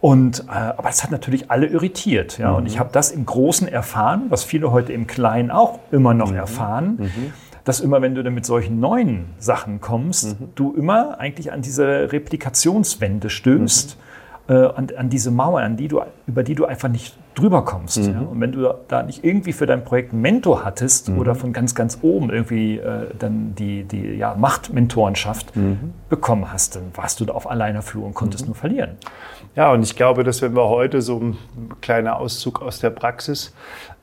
Und, 0.00 0.40
äh, 0.48 0.50
aber 0.50 0.88
das 0.88 1.04
hat 1.04 1.12
natürlich 1.12 1.50
alle 1.50 1.66
irritiert. 1.66 2.38
Ja? 2.38 2.52
Und 2.52 2.66
ich 2.66 2.74
mhm. 2.74 2.80
habe 2.80 2.90
das 2.92 3.12
im 3.12 3.24
Großen 3.24 3.68
erfahren, 3.68 4.24
was 4.30 4.42
viele 4.42 4.72
heute 4.72 4.92
im 4.92 5.06
Kleinen 5.06 5.52
auch 5.52 5.78
immer 5.92 6.12
noch 6.12 6.32
erfahren 6.32 7.10
dass 7.64 7.80
immer, 7.80 8.00
wenn 8.00 8.14
du 8.14 8.22
dann 8.22 8.32
mit 8.32 8.46
solchen 8.46 8.78
neuen 8.78 9.24
Sachen 9.40 9.80
kommst, 9.80 10.38
mhm. 10.38 10.50
du 10.54 10.72
immer 10.74 11.18
eigentlich 11.18 11.50
an 11.50 11.62
diese 11.62 12.12
Replikationswände 12.12 13.28
stößt, 13.28 13.98
mhm. 14.46 14.54
äh, 14.54 14.66
an, 14.66 14.86
an, 14.96 15.08
diese 15.10 15.32
Mauer, 15.32 15.62
an 15.62 15.76
die 15.76 15.88
du, 15.88 16.00
über 16.28 16.44
die 16.44 16.54
du 16.54 16.64
einfach 16.64 16.88
nicht 16.88 17.16
drüber 17.36 17.64
kommst. 17.64 17.98
Mhm. 17.98 18.12
Ja? 18.12 18.20
Und 18.20 18.40
wenn 18.40 18.52
du 18.52 18.74
da 18.88 19.02
nicht 19.02 19.24
irgendwie 19.24 19.52
für 19.52 19.66
dein 19.66 19.84
Projekt 19.84 20.12
einen 20.12 20.22
Mentor 20.22 20.64
hattest 20.64 21.08
mhm. 21.08 21.18
oder 21.18 21.34
von 21.34 21.52
ganz, 21.52 21.74
ganz 21.74 21.98
oben 22.02 22.30
irgendwie 22.30 22.78
äh, 22.78 23.08
dann 23.18 23.54
die, 23.54 23.84
die 23.84 24.14
ja, 24.16 24.34
Machtmentorenschaft 24.34 25.54
mhm. 25.54 25.92
bekommen 26.08 26.52
hast, 26.52 26.76
dann 26.76 26.84
warst 26.94 27.20
du 27.20 27.26
da 27.26 27.34
auf 27.34 27.48
alleiner 27.48 27.82
Flur 27.82 28.06
und 28.06 28.14
konntest 28.14 28.44
mhm. 28.44 28.48
nur 28.48 28.56
verlieren. 28.56 28.96
Ja, 29.54 29.70
und 29.72 29.82
ich 29.82 29.96
glaube, 29.96 30.24
dass 30.24 30.42
wenn 30.42 30.56
wir 30.56 30.68
heute 30.68 31.02
so 31.02 31.18
ein 31.18 31.36
kleiner 31.80 32.18
Auszug 32.18 32.62
aus 32.62 32.80
der 32.80 32.90
Praxis 32.90 33.54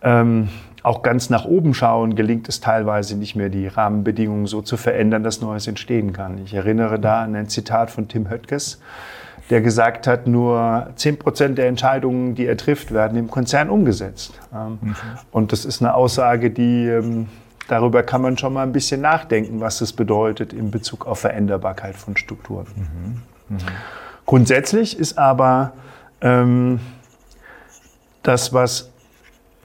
ähm, 0.01 0.49
auch 0.83 1.01
ganz 1.01 1.29
nach 1.29 1.45
oben 1.45 1.73
schauen, 1.73 2.15
gelingt 2.15 2.47
es 2.49 2.59
teilweise 2.59 3.17
nicht 3.17 3.35
mehr, 3.35 3.49
die 3.49 3.67
Rahmenbedingungen 3.67 4.45
so 4.45 4.61
zu 4.61 4.77
verändern, 4.77 5.23
dass 5.23 5.41
Neues 5.41 5.65
entstehen 5.67 6.13
kann. 6.13 6.39
Ich 6.43 6.53
erinnere 6.53 6.99
da 6.99 7.23
an 7.23 7.35
ein 7.35 7.47
Zitat 7.47 7.89
von 7.89 8.07
Tim 8.07 8.29
Höttges, 8.29 8.79
der 9.53 9.61
gesagt 9.61 10.07
hat, 10.07 10.25
nur 10.25 10.87
10 10.95 11.19
Prozent 11.19 11.59
der 11.59 11.67
Entscheidungen, 11.67 12.33
die 12.33 12.47
er 12.47 12.57
trifft, 12.57 12.91
werden 12.91 13.19
im 13.19 13.29
Konzern 13.29 13.69
umgesetzt. 13.69 14.39
Ähm, 14.51 14.79
mhm. 14.81 14.95
Und 15.31 15.51
das 15.51 15.63
ist 15.63 15.79
eine 15.79 15.93
Aussage, 15.93 16.49
die 16.49 16.87
ähm, 16.87 17.27
darüber 17.67 18.01
kann 18.01 18.23
man 18.23 18.35
schon 18.35 18.53
mal 18.53 18.63
ein 18.63 18.71
bisschen 18.71 19.01
nachdenken, 19.01 19.61
was 19.61 19.77
das 19.77 19.93
bedeutet 19.93 20.53
in 20.53 20.71
Bezug 20.71 21.05
auf 21.05 21.19
Veränderbarkeit 21.19 21.95
von 21.95 22.17
Strukturen. 22.17 22.65
Mhm. 22.75 23.55
Mhm. 23.55 23.59
Grundsätzlich 24.25 24.97
ist 24.97 25.19
aber 25.19 25.73
ähm, 26.21 26.79
das, 28.23 28.53
was 28.53 28.89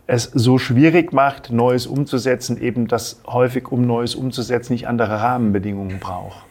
es 0.06 0.24
so 0.34 0.58
schwierig 0.58 1.14
macht, 1.14 1.50
Neues 1.50 1.86
umzusetzen, 1.86 2.60
eben 2.60 2.88
dass 2.88 3.22
häufig, 3.26 3.72
um 3.72 3.86
Neues 3.86 4.14
umzusetzen, 4.14 4.74
nicht 4.74 4.86
andere 4.86 5.18
Rahmenbedingungen 5.22 5.98
braucht. 5.98 6.44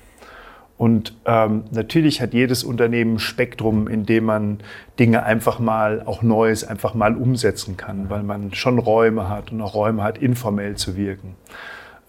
Und 0.78 1.16
ähm, 1.26 1.64
natürlich 1.72 2.22
hat 2.22 2.34
jedes 2.34 2.64
Unternehmen 2.64 3.16
ein 3.16 3.20
Spektrum, 3.20 3.88
in 3.88 4.06
dem 4.06 4.26
man 4.26 4.60
Dinge 5.00 5.24
einfach 5.24 5.58
mal, 5.58 6.04
auch 6.06 6.22
Neues 6.22 6.64
einfach 6.64 6.94
mal 6.94 7.16
umsetzen 7.16 7.78
kann, 7.78 8.10
weil 8.10 8.22
man 8.22 8.54
schon 8.54 8.78
Räume 8.78 9.28
hat 9.28 9.52
und 9.52 9.62
auch 9.62 9.74
Räume 9.74 10.04
hat, 10.04 10.20
informell 10.20 10.76
zu 10.76 10.96
wirken. 10.96 11.36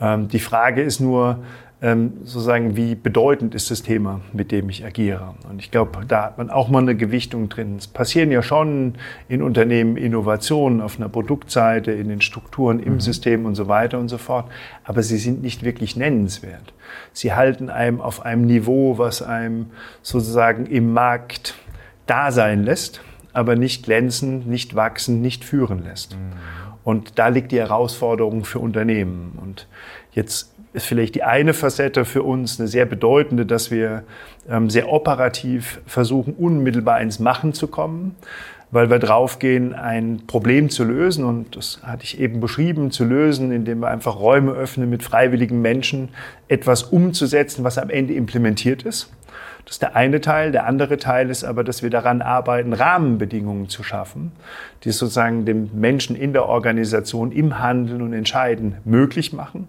Ähm, 0.00 0.28
die 0.28 0.38
Frage 0.38 0.82
ist 0.82 1.00
nur, 1.00 1.38
ähm, 1.80 2.14
sozusagen, 2.24 2.76
wie 2.76 2.96
bedeutend 2.96 3.54
ist 3.54 3.70
das 3.70 3.82
Thema, 3.82 4.20
mit 4.32 4.50
dem 4.50 4.68
ich 4.68 4.84
agiere. 4.84 5.34
Und 5.48 5.60
ich 5.60 5.70
glaube, 5.70 6.04
da 6.06 6.24
hat 6.24 6.38
man 6.38 6.50
auch 6.50 6.68
mal 6.68 6.80
eine 6.80 6.96
Gewichtung 6.96 7.48
drin. 7.48 7.76
Es 7.76 7.86
passieren 7.86 8.32
ja 8.32 8.42
schon 8.42 8.94
in 9.28 9.42
Unternehmen 9.42 9.96
Innovationen 9.96 10.80
auf 10.80 10.96
einer 10.98 11.08
Produktseite, 11.08 11.92
in 11.92 12.08
den 12.08 12.20
Strukturen, 12.20 12.80
im 12.80 12.94
mhm. 12.94 13.00
System 13.00 13.46
und 13.46 13.54
so 13.54 13.68
weiter 13.68 14.00
und 14.00 14.08
so 14.08 14.18
fort. 14.18 14.50
Aber 14.82 15.04
sie 15.04 15.18
sind 15.18 15.40
nicht 15.40 15.62
wirklich 15.62 15.94
nennenswert. 15.94 16.72
Sie 17.12 17.32
halten 17.32 17.70
einem 17.70 18.00
auf 18.00 18.24
einem 18.24 18.46
Niveau, 18.46 18.98
was 18.98 19.22
einem 19.22 19.66
sozusagen 20.02 20.66
im 20.66 20.92
Markt 20.92 21.54
da 22.06 22.32
sein 22.32 22.64
lässt, 22.64 23.02
aber 23.32 23.54
nicht 23.54 23.84
glänzen, 23.84 24.48
nicht 24.48 24.74
wachsen, 24.74 25.20
nicht 25.20 25.44
führen 25.44 25.84
lässt. 25.84 26.16
Mhm. 26.16 26.32
Und 26.82 27.18
da 27.20 27.28
liegt 27.28 27.52
die 27.52 27.58
Herausforderung 27.58 28.44
für 28.44 28.58
Unternehmen. 28.58 29.38
Und 29.40 29.68
jetzt 30.12 30.57
ist 30.78 30.86
vielleicht 30.86 31.14
die 31.14 31.22
eine 31.22 31.54
Facette 31.54 32.04
für 32.04 32.22
uns, 32.22 32.58
eine 32.58 32.68
sehr 32.68 32.86
bedeutende, 32.86 33.44
dass 33.44 33.70
wir 33.70 34.04
ähm, 34.48 34.70
sehr 34.70 34.90
operativ 34.90 35.80
versuchen, 35.86 36.34
unmittelbar 36.34 37.00
ins 37.00 37.18
Machen 37.18 37.52
zu 37.52 37.68
kommen, 37.68 38.16
weil 38.70 38.90
wir 38.90 38.98
draufgehen, 38.98 39.74
ein 39.74 40.22
Problem 40.26 40.70
zu 40.70 40.84
lösen. 40.84 41.24
Und 41.24 41.56
das 41.56 41.80
hatte 41.82 42.04
ich 42.04 42.20
eben 42.20 42.40
beschrieben, 42.40 42.90
zu 42.90 43.04
lösen, 43.04 43.52
indem 43.52 43.80
wir 43.80 43.88
einfach 43.88 44.18
Räume 44.18 44.52
öffnen, 44.52 44.88
mit 44.88 45.02
freiwilligen 45.02 45.60
Menschen 45.60 46.10
etwas 46.48 46.82
umzusetzen, 46.82 47.64
was 47.64 47.78
am 47.78 47.90
Ende 47.90 48.14
implementiert 48.14 48.82
ist. 48.82 49.12
Das 49.64 49.74
ist 49.74 49.82
der 49.82 49.96
eine 49.96 50.22
Teil. 50.22 50.50
Der 50.50 50.66
andere 50.66 50.96
Teil 50.96 51.28
ist 51.28 51.44
aber, 51.44 51.62
dass 51.62 51.82
wir 51.82 51.90
daran 51.90 52.22
arbeiten, 52.22 52.72
Rahmenbedingungen 52.72 53.68
zu 53.68 53.82
schaffen, 53.82 54.32
die 54.84 54.88
es 54.88 54.98
sozusagen 54.98 55.44
dem 55.44 55.70
Menschen 55.74 56.16
in 56.16 56.32
der 56.32 56.46
Organisation 56.46 57.32
im 57.32 57.58
Handeln 57.58 58.00
und 58.00 58.14
Entscheiden 58.14 58.76
möglich 58.86 59.34
machen 59.34 59.68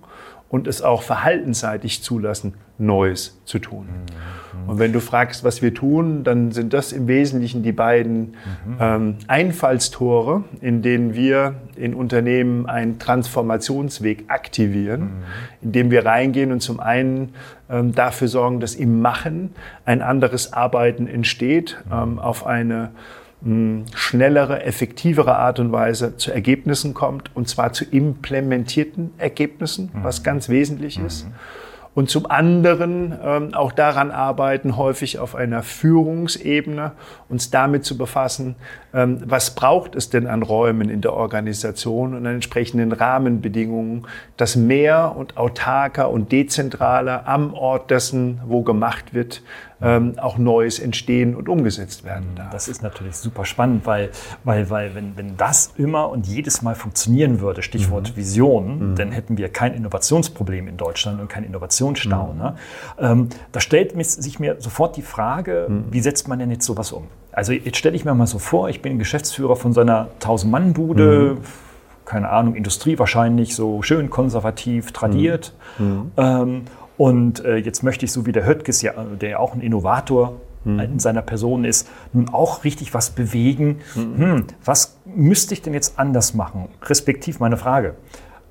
und 0.49 0.67
es 0.67 0.81
auch 0.81 1.03
verhaltensseitig 1.03 2.03
zulassen, 2.03 2.55
Neues 2.77 3.39
zu 3.45 3.59
tun. 3.59 3.87
Mhm. 3.87 4.69
Und 4.69 4.79
wenn 4.79 4.93
du 4.93 4.99
fragst, 4.99 5.43
was 5.43 5.61
wir 5.61 5.73
tun, 5.73 6.23
dann 6.23 6.51
sind 6.51 6.73
das 6.73 6.91
im 6.91 7.07
Wesentlichen 7.07 7.63
die 7.63 7.71
beiden 7.71 8.19
mhm. 8.19 8.77
ähm, 8.79 9.15
Einfallstore, 9.27 10.43
in 10.61 10.81
denen 10.81 11.13
wir 11.13 11.55
in 11.75 11.93
Unternehmen 11.93 12.67
einen 12.67 12.99
Transformationsweg 12.99 14.25
aktivieren, 14.27 15.01
mhm. 15.01 15.23
indem 15.61 15.91
wir 15.91 16.05
reingehen 16.05 16.51
und 16.51 16.61
zum 16.61 16.79
einen 16.79 17.33
ähm, 17.69 17.93
dafür 17.93 18.27
sorgen, 18.27 18.59
dass 18.59 18.75
im 18.75 19.01
Machen 19.01 19.51
ein 19.85 20.01
anderes 20.01 20.53
Arbeiten 20.53 21.07
entsteht, 21.07 21.77
ähm, 21.91 22.17
auf 22.19 22.45
eine 22.45 22.91
schnellere, 23.93 24.63
effektivere 24.63 25.37
Art 25.37 25.59
und 25.59 25.71
Weise 25.71 26.17
zu 26.17 26.31
Ergebnissen 26.31 26.93
kommt, 26.93 27.35
und 27.35 27.47
zwar 27.47 27.71
zu 27.71 27.85
implementierten 27.85 29.11
Ergebnissen, 29.17 29.91
was 29.93 30.19
mhm. 30.19 30.23
ganz 30.23 30.49
wesentlich 30.49 30.99
ist. 30.99 31.25
Mhm 31.25 31.33
und 31.95 32.09
zum 32.09 32.29
anderen 32.29 33.17
ähm, 33.23 33.53
auch 33.53 33.71
daran 33.71 34.11
arbeiten, 34.11 34.77
häufig 34.77 35.19
auf 35.19 35.35
einer 35.35 35.63
Führungsebene, 35.63 36.93
uns 37.27 37.49
damit 37.49 37.83
zu 37.83 37.97
befassen, 37.97 38.55
ähm, 38.93 39.21
was 39.25 39.55
braucht 39.55 39.95
es 39.95 40.09
denn 40.09 40.27
an 40.27 40.43
Räumen 40.43 40.89
in 40.89 41.01
der 41.01 41.13
Organisation 41.13 42.13
und 42.13 42.25
an 42.25 42.35
entsprechenden 42.35 42.91
Rahmenbedingungen, 42.91 44.07
dass 44.37 44.55
mehr 44.55 45.15
und 45.17 45.37
autarker 45.37 46.09
und 46.09 46.31
dezentraler 46.31 47.27
am 47.27 47.53
Ort 47.53 47.91
dessen, 47.91 48.39
wo 48.45 48.61
gemacht 48.61 49.13
wird, 49.13 49.41
ähm, 49.81 50.13
auch 50.19 50.37
Neues 50.37 50.79
entstehen 50.79 51.35
und 51.35 51.49
umgesetzt 51.49 52.03
werden 52.03 52.35
darf. 52.35 52.51
Das 52.51 52.67
ist 52.67 52.83
natürlich 52.83 53.15
super 53.15 53.45
spannend, 53.45 53.85
weil, 53.85 54.09
weil, 54.43 54.69
weil 54.69 54.95
wenn, 54.95 55.17
wenn 55.17 55.37
das 55.37 55.73
immer 55.77 56.09
und 56.09 56.27
jedes 56.27 56.61
Mal 56.61 56.75
funktionieren 56.75 57.39
würde, 57.39 57.61
Stichwort 57.61 58.11
mhm. 58.11 58.17
Vision, 58.17 58.91
mhm. 58.91 58.95
dann 58.95 59.11
hätten 59.11 59.37
wir 59.37 59.49
kein 59.49 59.73
Innovationsproblem 59.73 60.67
in 60.67 60.77
Deutschland 60.77 61.21
und 61.21 61.29
kein 61.29 61.43
Innovationsstau. 61.43 62.33
Mhm. 62.33 62.37
Ne? 62.37 62.55
Ähm, 62.99 63.29
da 63.51 63.59
stellt 63.59 63.93
sich 64.05 64.39
mir 64.39 64.57
sofort 64.59 64.97
die 64.97 65.01
Frage, 65.01 65.67
mhm. 65.69 65.85
wie 65.91 66.01
setzt 66.01 66.27
man 66.27 66.39
denn 66.39 66.51
jetzt 66.51 66.65
sowas 66.65 66.91
um? 66.91 67.07
Also 67.31 67.53
jetzt 67.53 67.77
stelle 67.77 67.95
ich 67.95 68.03
mir 68.05 68.13
mal 68.13 68.27
so 68.27 68.39
vor, 68.39 68.69
ich 68.69 68.81
bin 68.81 68.99
Geschäftsführer 68.99 69.55
von 69.55 69.71
so 69.71 69.81
einer 69.81 70.09
1000-Mann-Bude, 70.19 71.35
mhm. 71.35 71.41
keine 72.05 72.29
Ahnung, 72.29 72.55
Industrie 72.55 72.99
wahrscheinlich, 72.99 73.55
so 73.55 73.81
schön 73.81 74.09
konservativ 74.09 74.91
tradiert. 74.91 75.53
Mhm. 75.77 76.11
Ähm, 76.17 76.61
und 76.99 77.45
äh, 77.45 77.55
jetzt 77.55 77.81
möchte 77.81 78.03
ich, 78.03 78.11
so 78.11 78.25
wie 78.25 78.33
der 78.33 78.45
Höttges, 78.45 78.81
ja, 78.81 78.91
der 78.91 79.29
ja 79.29 79.39
auch 79.39 79.53
ein 79.53 79.61
Innovator 79.61 80.35
mhm. 80.65 80.79
in 80.81 80.99
seiner 80.99 81.21
Person 81.21 81.63
ist, 81.63 81.87
nun 82.11 82.27
auch 82.27 82.65
richtig 82.65 82.93
was 82.93 83.11
bewegen. 83.11 83.79
Mhm. 83.95 84.17
Hm, 84.17 84.43
was 84.65 84.97
müsste 85.05 85.53
ich 85.53 85.61
denn 85.61 85.73
jetzt 85.73 85.97
anders 85.97 86.33
machen? 86.33 86.67
Respektiv 86.83 87.39
meine 87.39 87.55
Frage. 87.55 87.93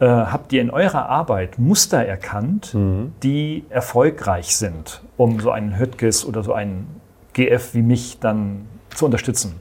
Äh, 0.00 0.06
habt 0.06 0.50
ihr 0.54 0.62
in 0.62 0.70
eurer 0.70 1.10
Arbeit 1.10 1.58
Muster 1.58 1.98
erkannt, 1.98 2.72
mhm. 2.72 3.12
die 3.22 3.66
erfolgreich 3.68 4.56
sind, 4.56 5.02
um 5.18 5.40
so 5.40 5.50
einen 5.50 5.78
Höttges 5.78 6.24
oder 6.24 6.42
so 6.42 6.54
einen 6.54 6.86
GF 7.34 7.74
wie 7.74 7.82
mich 7.82 8.18
dann 8.18 8.62
zu 8.94 9.04
unterstützen? 9.04 9.60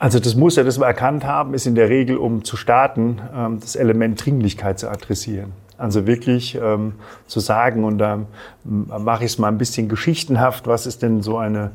Also 0.00 0.18
das 0.18 0.34
Muster, 0.34 0.64
das 0.64 0.80
wir 0.80 0.86
erkannt 0.86 1.24
haben, 1.24 1.54
ist 1.54 1.66
in 1.66 1.76
der 1.76 1.88
Regel, 1.88 2.16
um 2.16 2.42
zu 2.42 2.56
starten, 2.56 3.20
ähm, 3.32 3.60
das 3.60 3.76
Element 3.76 4.24
Dringlichkeit 4.24 4.80
zu 4.80 4.90
adressieren. 4.90 5.52
Also 5.78 6.06
wirklich 6.06 6.58
ähm, 6.60 6.94
zu 7.26 7.40
sagen, 7.40 7.84
und 7.84 7.98
da 7.98 8.20
mache 8.64 9.24
ich 9.24 9.32
es 9.32 9.38
mal 9.38 9.48
ein 9.48 9.58
bisschen 9.58 9.88
geschichtenhaft, 9.88 10.66
was 10.66 10.86
ist 10.86 11.02
denn 11.02 11.22
so 11.22 11.38
eine, 11.38 11.70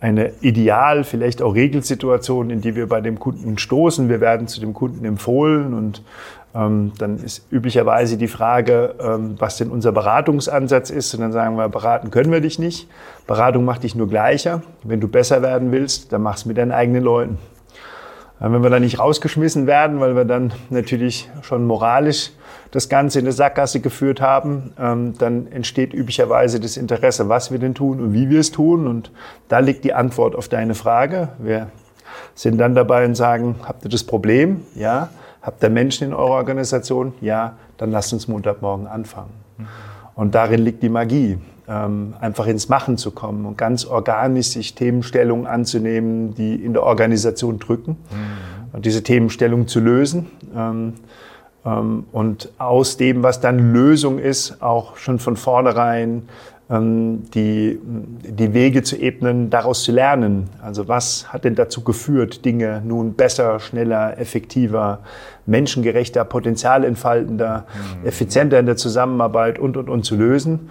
eine 0.00 0.30
Ideal, 0.40 1.02
vielleicht 1.02 1.42
auch 1.42 1.54
Regelsituation, 1.54 2.50
in 2.50 2.60
die 2.60 2.76
wir 2.76 2.88
bei 2.88 3.00
dem 3.00 3.18
Kunden 3.18 3.58
stoßen. 3.58 4.08
Wir 4.08 4.20
werden 4.20 4.46
zu 4.46 4.60
dem 4.60 4.74
Kunden 4.74 5.04
empfohlen 5.04 5.74
und 5.74 6.02
ähm, 6.54 6.92
dann 6.98 7.18
ist 7.18 7.52
üblicherweise 7.52 8.16
die 8.16 8.28
Frage, 8.28 8.94
ähm, 9.00 9.34
was 9.38 9.56
denn 9.56 9.70
unser 9.70 9.92
Beratungsansatz 9.92 10.90
ist. 10.90 11.12
Und 11.14 11.20
dann 11.20 11.32
sagen 11.32 11.56
wir, 11.56 11.68
beraten 11.68 12.10
können 12.10 12.32
wir 12.32 12.40
dich 12.40 12.58
nicht. 12.58 12.88
Beratung 13.26 13.64
macht 13.64 13.82
dich 13.82 13.94
nur 13.94 14.08
gleicher. 14.08 14.62
Wenn 14.84 15.00
du 15.00 15.08
besser 15.08 15.42
werden 15.42 15.72
willst, 15.72 16.12
dann 16.12 16.22
mach's 16.22 16.46
mit 16.46 16.56
deinen 16.58 16.72
eigenen 16.72 17.02
Leuten. 17.02 17.38
Wenn 18.40 18.62
wir 18.62 18.70
dann 18.70 18.82
nicht 18.82 19.00
rausgeschmissen 19.00 19.66
werden, 19.66 19.98
weil 19.98 20.14
wir 20.14 20.24
dann 20.24 20.52
natürlich 20.70 21.28
schon 21.42 21.66
moralisch 21.66 22.30
das 22.70 22.88
Ganze 22.88 23.18
in 23.18 23.24
eine 23.24 23.32
Sackgasse 23.32 23.80
geführt 23.80 24.20
haben, 24.20 24.72
ähm, 24.78 25.14
dann 25.18 25.50
entsteht 25.50 25.92
üblicherweise 25.92 26.60
das 26.60 26.76
Interesse, 26.76 27.28
was 27.28 27.50
wir 27.50 27.58
denn 27.58 27.74
tun 27.74 28.00
und 28.00 28.12
wie 28.12 28.30
wir 28.30 28.40
es 28.40 28.52
tun. 28.52 28.86
Und 28.86 29.10
da 29.48 29.58
liegt 29.58 29.84
die 29.84 29.94
Antwort 29.94 30.36
auf 30.36 30.48
deine 30.48 30.74
Frage. 30.74 31.30
Wir 31.38 31.68
sind 32.34 32.58
dann 32.58 32.74
dabei 32.74 33.04
und 33.04 33.14
sagen, 33.14 33.56
habt 33.64 33.84
ihr 33.84 33.90
das 33.90 34.04
Problem? 34.04 34.62
Ja. 34.74 35.08
Habt 35.42 35.62
ihr 35.62 35.70
Menschen 35.70 36.08
in 36.08 36.14
eurer 36.14 36.34
Organisation? 36.34 37.14
Ja. 37.20 37.56
Dann 37.78 37.90
lasst 37.90 38.12
uns 38.12 38.28
Montagmorgen 38.28 38.86
anfangen. 38.86 39.30
Und 40.14 40.34
darin 40.34 40.60
liegt 40.60 40.82
die 40.82 40.88
Magie, 40.88 41.38
ähm, 41.68 42.14
einfach 42.20 42.46
ins 42.46 42.68
Machen 42.68 42.96
zu 42.96 43.10
kommen 43.10 43.44
und 43.44 43.58
ganz 43.58 43.84
organisch 43.84 44.48
sich 44.48 44.74
Themenstellungen 44.74 45.46
anzunehmen, 45.46 46.34
die 46.34 46.54
in 46.54 46.72
der 46.72 46.82
Organisation 46.82 47.58
drücken 47.58 47.92
mhm. 47.92 48.74
und 48.74 48.86
diese 48.86 49.02
Themenstellung 49.02 49.68
zu 49.68 49.80
lösen. 49.80 50.26
Ähm, 50.56 50.94
ähm, 51.66 52.04
und 52.12 52.50
aus 52.58 52.96
dem, 52.96 53.22
was 53.22 53.40
dann 53.40 53.72
Lösung 53.72 54.18
ist, 54.18 54.62
auch 54.62 54.96
schon 54.96 55.18
von 55.18 55.36
vornherein 55.36 56.28
ähm, 56.70 57.24
die, 57.34 57.78
die 57.82 58.54
Wege 58.54 58.82
zu 58.82 58.96
ebnen, 58.96 59.50
daraus 59.50 59.82
zu 59.82 59.92
lernen. 59.92 60.48
Also 60.62 60.88
was 60.88 61.32
hat 61.32 61.44
denn 61.44 61.54
dazu 61.54 61.82
geführt, 61.82 62.44
Dinge 62.44 62.82
nun 62.84 63.14
besser, 63.14 63.60
schneller, 63.60 64.18
effektiver, 64.18 65.00
menschengerechter, 65.46 66.24
potenzialentfaltender, 66.24 67.64
mhm. 68.00 68.06
effizienter 68.06 68.58
in 68.58 68.66
der 68.66 68.76
Zusammenarbeit 68.76 69.58
und, 69.58 69.76
und, 69.76 69.88
und 69.88 70.04
zu 70.04 70.16
lösen. 70.16 70.70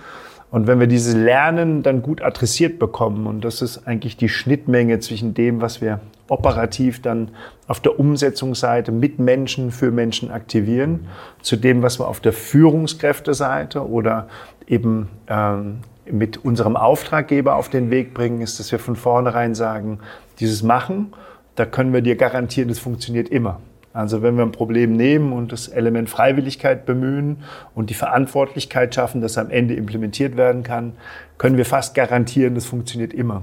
Und 0.50 0.66
wenn 0.66 0.80
wir 0.80 0.88
dieses 0.88 1.14
Lernen 1.14 1.84
dann 1.84 2.02
gut 2.02 2.22
adressiert 2.22 2.80
bekommen, 2.80 3.28
und 3.28 3.44
das 3.44 3.62
ist 3.62 3.86
eigentlich 3.86 4.16
die 4.16 4.30
Schnittmenge 4.30 5.00
zwischen 5.00 5.34
dem, 5.34 5.60
was 5.62 5.82
wir 5.82 6.00
operativ 6.30 7.02
dann 7.02 7.32
auf 7.68 7.80
der 7.80 8.00
Umsetzungsseite 8.00 8.92
mit 8.92 9.20
Menschen 9.20 9.72
für 9.72 9.92
Menschen 9.92 10.32
aktivieren, 10.32 11.08
zu 11.42 11.58
dem, 11.58 11.82
was 11.82 12.00
wir 12.00 12.08
auf 12.08 12.22
der 12.22 12.34
Führungskräfteseite 12.34 13.88
oder 13.88 14.28
eben 14.68 15.10
ähm, 15.28 15.80
mit 16.10 16.44
unserem 16.46 16.78
Auftraggeber 16.78 17.56
auf 17.56 17.70
den 17.70 17.90
Weg 17.90 18.14
bringen, 18.14 18.42
ist, 18.42 18.60
dass 18.60 18.72
wir 18.72 18.80
von 18.80 18.96
vornherein 18.96 19.56
sagen, 19.56 20.00
dieses 20.40 20.64
Machen, 20.64 21.14
da 21.56 21.66
können 21.66 21.92
wir 21.92 22.02
dir 22.02 22.16
garantieren, 22.16 22.70
das 22.70 22.80
funktioniert 22.80 23.30
immer. 23.30 23.60
Also 23.98 24.22
wenn 24.22 24.36
wir 24.36 24.44
ein 24.44 24.52
Problem 24.52 24.94
nehmen 24.94 25.34
und 25.34 25.52
das 25.52 25.70
Element 25.70 26.08
Freiwilligkeit 26.08 26.86
bemühen 26.86 27.38
und 27.74 27.90
die 27.90 27.96
Verantwortlichkeit 27.96 28.94
schaffen, 28.94 29.22
dass 29.22 29.40
am 29.40 29.50
Ende 29.50 29.74
implementiert 29.74 30.38
werden 30.38 30.62
kann, 30.62 30.94
können 31.40 31.58
wir 31.58 31.66
fast 31.66 31.96
garantieren, 31.96 32.54
das 32.54 32.68
funktioniert 32.68 33.12
immer. 33.12 33.42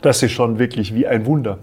Das 0.00 0.22
ist 0.22 0.32
schon 0.32 0.58
wirklich 0.58 0.94
wie 0.94 1.06
ein 1.06 1.26
Wunder 1.26 1.58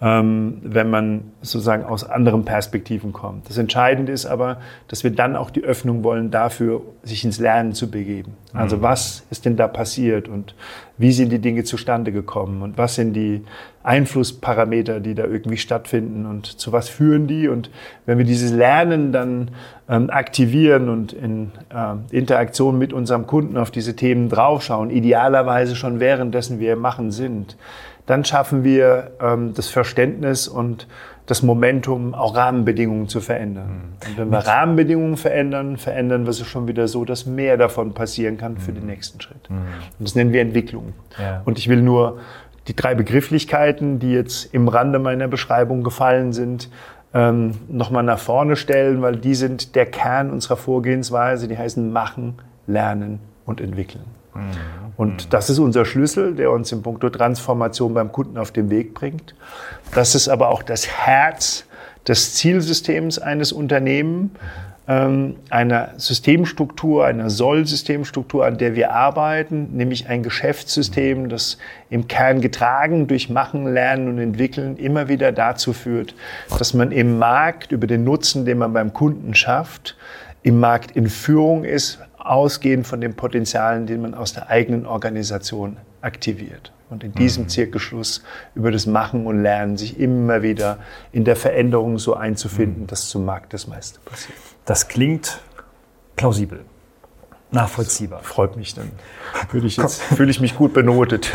ähm, 0.00 0.58
wenn 0.62 0.90
man 0.90 1.32
sozusagen 1.42 1.84
aus 1.84 2.04
anderen 2.08 2.44
Perspektiven 2.44 3.12
kommt. 3.12 3.48
Das 3.48 3.58
Entscheidende 3.58 4.12
ist 4.12 4.26
aber, 4.26 4.58
dass 4.86 5.02
wir 5.02 5.10
dann 5.10 5.34
auch 5.34 5.50
die 5.50 5.64
Öffnung 5.64 6.04
wollen, 6.04 6.30
dafür 6.30 6.82
sich 7.02 7.24
ins 7.24 7.40
Lernen 7.40 7.72
zu 7.72 7.90
begeben. 7.90 8.36
Also 8.52 8.76
mhm. 8.76 8.82
was 8.82 9.24
ist 9.30 9.44
denn 9.44 9.56
da 9.56 9.66
passiert 9.66 10.28
und 10.28 10.54
wie 10.98 11.12
sind 11.12 11.30
die 11.30 11.40
Dinge 11.40 11.64
zustande 11.64 12.12
gekommen 12.12 12.62
und 12.62 12.78
was 12.78 12.94
sind 12.94 13.14
die 13.14 13.44
Einflussparameter, 13.82 15.00
die 15.00 15.14
da 15.14 15.24
irgendwie 15.24 15.56
stattfinden 15.56 16.26
und 16.26 16.46
zu 16.46 16.70
was 16.70 16.88
führen 16.88 17.26
die? 17.26 17.48
Und 17.48 17.70
wenn 18.06 18.18
wir 18.18 18.24
dieses 18.24 18.52
Lernen 18.52 19.10
dann 19.12 19.50
ähm, 19.88 20.10
aktivieren 20.10 20.88
und 20.88 21.12
in 21.12 21.50
äh, 21.70 22.16
Interaktion 22.16 22.78
mit 22.78 22.92
unserem 22.92 23.26
Kunden 23.26 23.56
auf 23.56 23.72
diese 23.72 23.96
Themen 23.96 24.28
draufschauen, 24.28 24.90
idealerweise 24.90 25.74
schon 25.74 25.98
währenddessen 25.98 26.60
wir 26.60 26.76
machen 26.76 27.10
sind, 27.10 27.56
dann 28.08 28.24
schaffen 28.24 28.64
wir 28.64 29.12
ähm, 29.20 29.52
das 29.54 29.68
Verständnis 29.68 30.48
und 30.48 30.88
das 31.26 31.42
Momentum, 31.42 32.14
auch 32.14 32.34
Rahmenbedingungen 32.34 33.06
zu 33.06 33.20
verändern. 33.20 33.66
Mhm. 33.66 34.08
Und 34.08 34.18
wenn 34.18 34.30
wir 34.30 34.38
Rahmenbedingungen 34.38 35.18
verändern, 35.18 35.76
verändern 35.76 36.24
wir 36.24 36.32
sie 36.32 36.46
schon 36.46 36.66
wieder 36.66 36.88
so, 36.88 37.04
dass 37.04 37.26
mehr 37.26 37.58
davon 37.58 37.92
passieren 37.92 38.38
kann 38.38 38.56
für 38.56 38.70
mhm. 38.70 38.76
den 38.76 38.86
nächsten 38.86 39.20
Schritt. 39.20 39.50
Mhm. 39.50 39.56
Und 39.98 40.08
das 40.08 40.14
nennen 40.14 40.32
wir 40.32 40.40
Entwicklung. 40.40 40.94
Ja. 41.18 41.42
Und 41.44 41.58
ich 41.58 41.68
will 41.68 41.82
nur 41.82 42.20
die 42.66 42.74
drei 42.74 42.94
Begrifflichkeiten, 42.94 43.98
die 43.98 44.12
jetzt 44.12 44.54
im 44.54 44.68
Rande 44.68 44.98
meiner 44.98 45.28
Beschreibung 45.28 45.82
gefallen 45.82 46.32
sind, 46.32 46.70
ähm, 47.12 47.52
nochmal 47.68 48.04
nach 48.04 48.18
vorne 48.18 48.56
stellen, 48.56 49.02
weil 49.02 49.16
die 49.16 49.34
sind 49.34 49.74
der 49.74 49.84
Kern 49.84 50.30
unserer 50.30 50.56
Vorgehensweise. 50.56 51.46
Die 51.46 51.58
heißen 51.58 51.92
machen, 51.92 52.38
lernen 52.66 53.20
und 53.44 53.60
entwickeln. 53.60 54.04
Und 54.96 55.32
das 55.32 55.50
ist 55.50 55.58
unser 55.58 55.84
Schlüssel, 55.84 56.34
der 56.34 56.50
uns 56.50 56.72
im 56.72 56.82
Punkto 56.82 57.10
Transformation 57.10 57.94
beim 57.94 58.12
Kunden 58.12 58.38
auf 58.38 58.50
den 58.50 58.70
Weg 58.70 58.94
bringt. 58.94 59.34
Das 59.94 60.14
ist 60.14 60.28
aber 60.28 60.48
auch 60.48 60.62
das 60.62 60.86
Herz 60.86 61.64
des 62.06 62.34
Zielsystems 62.34 63.18
eines 63.18 63.52
Unternehmens, 63.52 64.30
ähm, 64.88 65.36
einer 65.50 65.90
Systemstruktur, 65.98 67.04
einer 67.04 67.28
Soll-Systemstruktur, 67.28 68.46
an 68.46 68.56
der 68.56 68.74
wir 68.74 68.94
arbeiten, 68.94 69.76
nämlich 69.76 70.08
ein 70.08 70.22
Geschäftssystem, 70.22 71.28
das 71.28 71.58
im 71.90 72.08
Kern 72.08 72.40
getragen 72.40 73.06
durch 73.06 73.28
Machen, 73.28 73.72
Lernen 73.72 74.08
und 74.08 74.18
Entwickeln 74.18 74.78
immer 74.78 75.08
wieder 75.08 75.30
dazu 75.30 75.74
führt, 75.74 76.14
dass 76.58 76.72
man 76.72 76.90
im 76.90 77.18
Markt 77.18 77.70
über 77.70 77.86
den 77.86 78.04
Nutzen, 78.04 78.46
den 78.46 78.58
man 78.58 78.72
beim 78.72 78.94
Kunden 78.94 79.34
schafft, 79.34 79.94
im 80.42 80.58
Markt 80.58 80.92
in 80.92 81.08
Führung 81.08 81.64
ist, 81.64 81.98
ausgehend 82.28 82.86
von 82.86 83.00
den 83.00 83.14
Potenzialen, 83.14 83.86
die 83.86 83.96
man 83.96 84.14
aus 84.14 84.32
der 84.32 84.48
eigenen 84.48 84.86
Organisation 84.86 85.76
aktiviert. 86.00 86.72
Und 86.90 87.04
in 87.04 87.12
diesem 87.12 87.44
mhm. 87.44 87.48
Zirkelschluss 87.48 88.22
über 88.54 88.70
das 88.70 88.86
Machen 88.86 89.26
und 89.26 89.42
Lernen 89.42 89.76
sich 89.76 90.00
immer 90.00 90.42
wieder 90.42 90.78
in 91.12 91.24
der 91.24 91.36
Veränderung 91.36 91.98
so 91.98 92.14
einzufinden, 92.14 92.82
mhm. 92.82 92.86
dass 92.86 93.08
zum 93.08 93.24
Markt 93.24 93.52
das 93.52 93.66
meiste 93.66 94.00
passiert. 94.00 94.38
Das 94.64 94.88
klingt 94.88 95.40
plausibel 96.16 96.60
nachvollziehbar. 97.50 98.20
Freut 98.22 98.56
mich 98.56 98.74
dann. 98.74 98.90
Würde 99.50 99.66
ich 99.66 99.76
jetzt, 99.76 100.02
fühle 100.02 100.30
ich 100.30 100.40
mich 100.40 100.56
gut 100.56 100.72
benotet. 100.72 101.32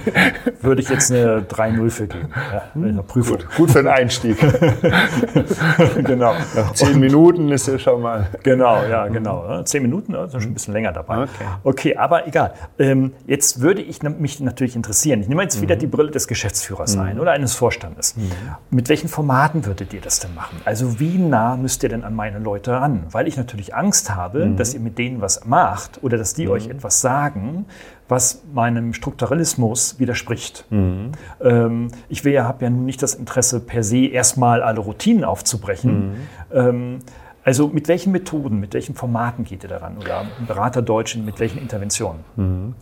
Würde 0.60 0.82
ich 0.82 0.88
jetzt 0.88 1.10
eine 1.10 1.40
3-0 1.40 1.90
für 1.90 2.06
geben. 2.06 2.28
Ja, 2.52 2.62
eine 2.74 3.02
Prüfung. 3.02 3.38
Gut, 3.38 3.56
gut, 3.56 3.70
für 3.70 3.82
den 3.82 3.88
Einstieg. 3.88 4.38
genau. 6.04 6.34
Nach 6.54 6.72
zehn 6.74 6.98
Minuten 6.98 7.50
ist 7.50 7.68
ja 7.68 7.78
schon 7.78 8.02
mal. 8.02 8.28
Genau, 8.42 8.84
ja, 8.84 9.08
genau. 9.08 9.62
Zehn 9.62 9.82
Minuten, 9.82 10.12
sind 10.12 10.42
schon 10.42 10.50
ein 10.50 10.54
bisschen 10.54 10.74
länger 10.74 10.92
dabei. 10.92 11.22
Okay, 11.22 11.44
okay 11.62 11.96
aber 11.96 12.26
egal. 12.26 12.54
Ähm, 12.78 13.12
jetzt 13.26 13.60
würde 13.60 13.82
ich 13.82 14.02
mich 14.02 14.40
natürlich 14.40 14.76
interessieren. 14.76 15.20
Ich 15.20 15.28
nehme 15.28 15.42
jetzt 15.42 15.60
wieder 15.60 15.76
mhm. 15.76 15.80
die 15.80 15.86
Brille 15.86 16.10
des 16.10 16.28
Geschäftsführers 16.28 16.96
mhm. 16.96 17.02
ein 17.02 17.20
oder 17.20 17.32
eines 17.32 17.54
Vorstandes. 17.54 18.16
Mhm. 18.16 18.30
Mit 18.70 18.88
welchen 18.88 19.08
Formaten 19.08 19.64
würdet 19.64 19.92
ihr 19.92 20.00
das 20.00 20.20
denn 20.20 20.34
machen? 20.34 20.60
Also 20.64 21.00
wie 21.00 21.18
nah 21.18 21.56
müsst 21.56 21.82
ihr 21.82 21.88
denn 21.88 22.04
an 22.04 22.14
meine 22.14 22.38
Leute 22.38 22.72
ran? 22.72 23.04
Weil 23.10 23.28
ich 23.28 23.36
natürlich 23.36 23.74
Angst 23.74 24.14
habe, 24.14 24.46
mhm. 24.46 24.56
dass 24.56 24.74
ihr 24.74 24.80
mit 24.80 24.98
denen 24.98 25.20
was 25.20 25.45
macht 25.48 26.02
oder 26.02 26.18
dass 26.18 26.34
die 26.34 26.46
mhm. 26.46 26.52
euch 26.52 26.68
etwas 26.68 27.00
sagen, 27.00 27.66
was 28.08 28.42
meinem 28.52 28.92
Strukturalismus 28.92 29.98
widerspricht. 29.98 30.64
Mhm. 30.70 31.12
Ähm, 31.40 31.88
ich 32.08 32.24
will 32.24 32.32
ja, 32.32 32.44
habe 32.44 32.64
ja 32.64 32.70
nun 32.70 32.84
nicht 32.84 33.02
das 33.02 33.14
Interesse, 33.14 33.60
per 33.60 33.82
se 33.82 34.06
erstmal 34.06 34.62
alle 34.62 34.80
Routinen 34.80 35.24
aufzubrechen. 35.24 36.10
Mhm. 36.10 36.16
Ähm, 36.52 36.98
also 37.44 37.68
mit 37.68 37.86
welchen 37.86 38.12
Methoden, 38.12 38.58
mit 38.58 38.74
welchen 38.74 38.94
Formaten 38.94 39.44
geht 39.44 39.62
ihr 39.62 39.68
daran? 39.68 39.98
Oder 39.98 40.26
Berater 40.46 40.82
Deutschen, 40.82 41.24
mit 41.24 41.38
welchen 41.38 41.58
Interventionen? 41.58 42.24
Mhm. 42.34 42.74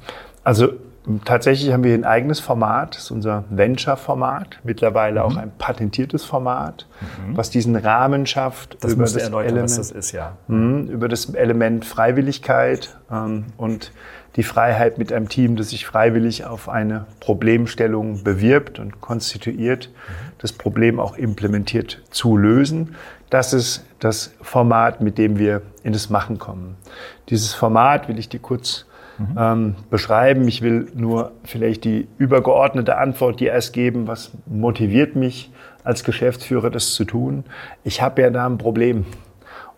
Also 0.42 0.68
Tatsächlich 1.26 1.70
haben 1.70 1.84
wir 1.84 1.92
ein 1.92 2.04
eigenes 2.04 2.40
Format, 2.40 2.94
das 2.94 3.04
ist 3.04 3.10
unser 3.10 3.44
Venture-Format, 3.50 4.60
mittlerweile 4.64 5.20
mhm. 5.20 5.26
auch 5.26 5.36
ein 5.36 5.52
patentiertes 5.58 6.24
Format, 6.24 6.86
mhm. 7.00 7.36
was 7.36 7.50
diesen 7.50 7.76
Rahmen 7.76 8.24
schafft. 8.26 8.82
Das 8.82 8.92
über 8.92 9.02
das 9.04 9.16
Element, 9.16 9.64
was 9.64 9.76
das 9.76 9.90
ist, 9.90 10.12
ja. 10.12 10.38
Mh, 10.48 10.90
über 10.90 11.08
das 11.08 11.26
Element 11.34 11.84
Freiwilligkeit 11.84 12.96
ähm, 13.10 13.46
und 13.58 13.92
die 14.36 14.42
Freiheit 14.42 14.96
mit 14.96 15.12
einem 15.12 15.28
Team, 15.28 15.56
das 15.56 15.70
sich 15.70 15.84
freiwillig 15.84 16.46
auf 16.46 16.70
eine 16.70 17.04
Problemstellung 17.20 18.24
bewirbt 18.24 18.78
und 18.78 19.02
konstituiert, 19.02 19.90
mhm. 19.90 20.32
das 20.38 20.52
Problem 20.52 20.98
auch 20.98 21.18
implementiert 21.18 22.02
zu 22.10 22.38
lösen. 22.38 22.94
Das 23.28 23.52
ist 23.52 23.84
das 23.98 24.34
Format, 24.40 25.02
mit 25.02 25.18
dem 25.18 25.38
wir 25.38 25.60
in 25.82 25.92
das 25.92 26.08
Machen 26.08 26.38
kommen. 26.38 26.76
Dieses 27.28 27.52
Format 27.52 28.08
will 28.08 28.18
ich 28.18 28.30
dir 28.30 28.40
kurz 28.40 28.86
mhm. 29.18 29.36
ähm, 29.38 29.74
beschreiben. 29.90 30.46
Ich 30.48 30.62
will 30.62 30.88
nur 30.94 31.32
vielleicht 31.44 31.84
die 31.84 32.08
übergeordnete 32.18 32.96
Antwort 32.96 33.40
dir 33.40 33.52
erst 33.52 33.72
geben, 33.72 34.06
was 34.06 34.32
motiviert 34.46 35.16
mich 35.16 35.50
als 35.82 36.04
Geschäftsführer, 36.04 36.70
das 36.70 36.94
zu 36.94 37.04
tun. 37.04 37.44
Ich 37.84 38.00
habe 38.00 38.22
ja 38.22 38.30
da 38.30 38.46
ein 38.46 38.58
Problem 38.58 39.04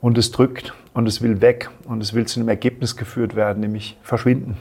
und 0.01 0.18
es 0.18 0.31
drückt 0.31 0.72
und 0.94 1.07
es 1.07 1.20
will 1.20 1.40
weg 1.40 1.70
und 1.87 2.03
es 2.03 2.14
will 2.14 2.27
zu 2.27 2.40
einem 2.40 2.49
Ergebnis 2.49 2.96
geführt 2.96 3.35
werden, 3.35 3.61
nämlich 3.61 3.99
verschwinden. 4.03 4.57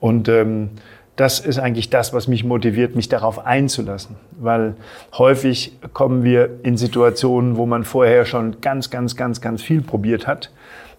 Und 0.00 0.28
ähm, 0.28 0.70
das 1.16 1.40
ist 1.40 1.58
eigentlich 1.58 1.88
das, 1.88 2.12
was 2.12 2.28
mich 2.28 2.44
motiviert, 2.44 2.94
mich 2.94 3.08
darauf 3.08 3.46
einzulassen. 3.46 4.16
Weil 4.32 4.76
häufig 5.16 5.78
kommen 5.94 6.24
wir 6.24 6.60
in 6.62 6.76
Situationen, 6.76 7.56
wo 7.56 7.64
man 7.64 7.84
vorher 7.84 8.26
schon 8.26 8.60
ganz, 8.60 8.90
ganz, 8.90 9.16
ganz, 9.16 9.40
ganz 9.40 9.62
viel 9.62 9.80
probiert 9.80 10.26
hat 10.26 10.50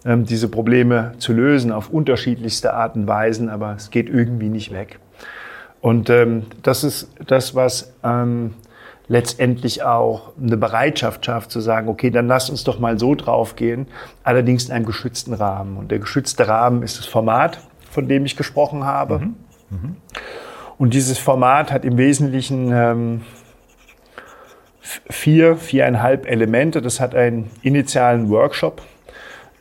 diese 0.06 0.48
Probleme 0.48 1.14
zu 1.18 1.34
lösen 1.34 1.72
auf 1.72 1.90
unterschiedlichste 1.90 2.74
Arten 2.74 3.02
und 3.02 3.08
Weisen, 3.08 3.50
aber 3.50 3.74
es 3.76 3.90
geht 3.90 4.10
irgendwie 4.10 4.50
nicht 4.50 4.72
weg. 4.72 5.00
Und 5.82 6.10
ähm, 6.10 6.46
das 6.64 6.84
ist 6.84 7.10
das, 7.26 7.56
was 7.56 7.94
ähm, 8.04 8.54
letztendlich 9.08 9.84
auch 9.84 10.34
eine 10.42 10.58
Bereitschaft 10.58 11.26
schafft, 11.26 11.52
zu 11.52 11.60
sagen, 11.62 11.88
okay, 11.88 12.10
dann 12.10 12.28
lass 12.28 12.50
uns 12.50 12.64
doch 12.64 12.80
mal 12.80 13.00
so 13.00 13.16
draufgehen, 13.16 13.88
allerdings 14.24 14.66
in 14.66 14.74
einem 14.74 14.86
geschützten 14.86 15.34
Rahmen. 15.34 15.78
Und 15.78 15.92
der 15.92 16.00
geschützte 16.00 16.48
Rahmen 16.48 16.84
ist 16.84 17.00
das 17.00 17.06
Format, 17.06 17.60
von 17.90 18.08
dem 18.08 18.26
ich 18.26 18.36
gesprochen 18.36 18.86
habe. 18.86 19.20
Mhm. 19.20 19.36
Mhm. 19.70 19.96
Und 20.78 20.94
dieses 20.94 21.18
Format 21.18 21.72
hat 21.72 21.86
im 21.86 21.98
Wesentlichen 21.98 22.72
ähm, 22.72 23.22
vier, 25.10 25.58
viereinhalb 25.58 26.30
Elemente. 26.30 26.82
Das 26.82 27.00
hat 27.00 27.16
einen 27.16 27.50
initialen 27.62 28.30
Workshop, 28.30 28.82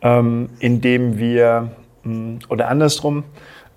ähm, 0.03 0.49
indem 0.59 1.19
wir, 1.19 1.71
mm, 2.05 2.37
oder 2.49 2.69
andersrum, 2.69 3.25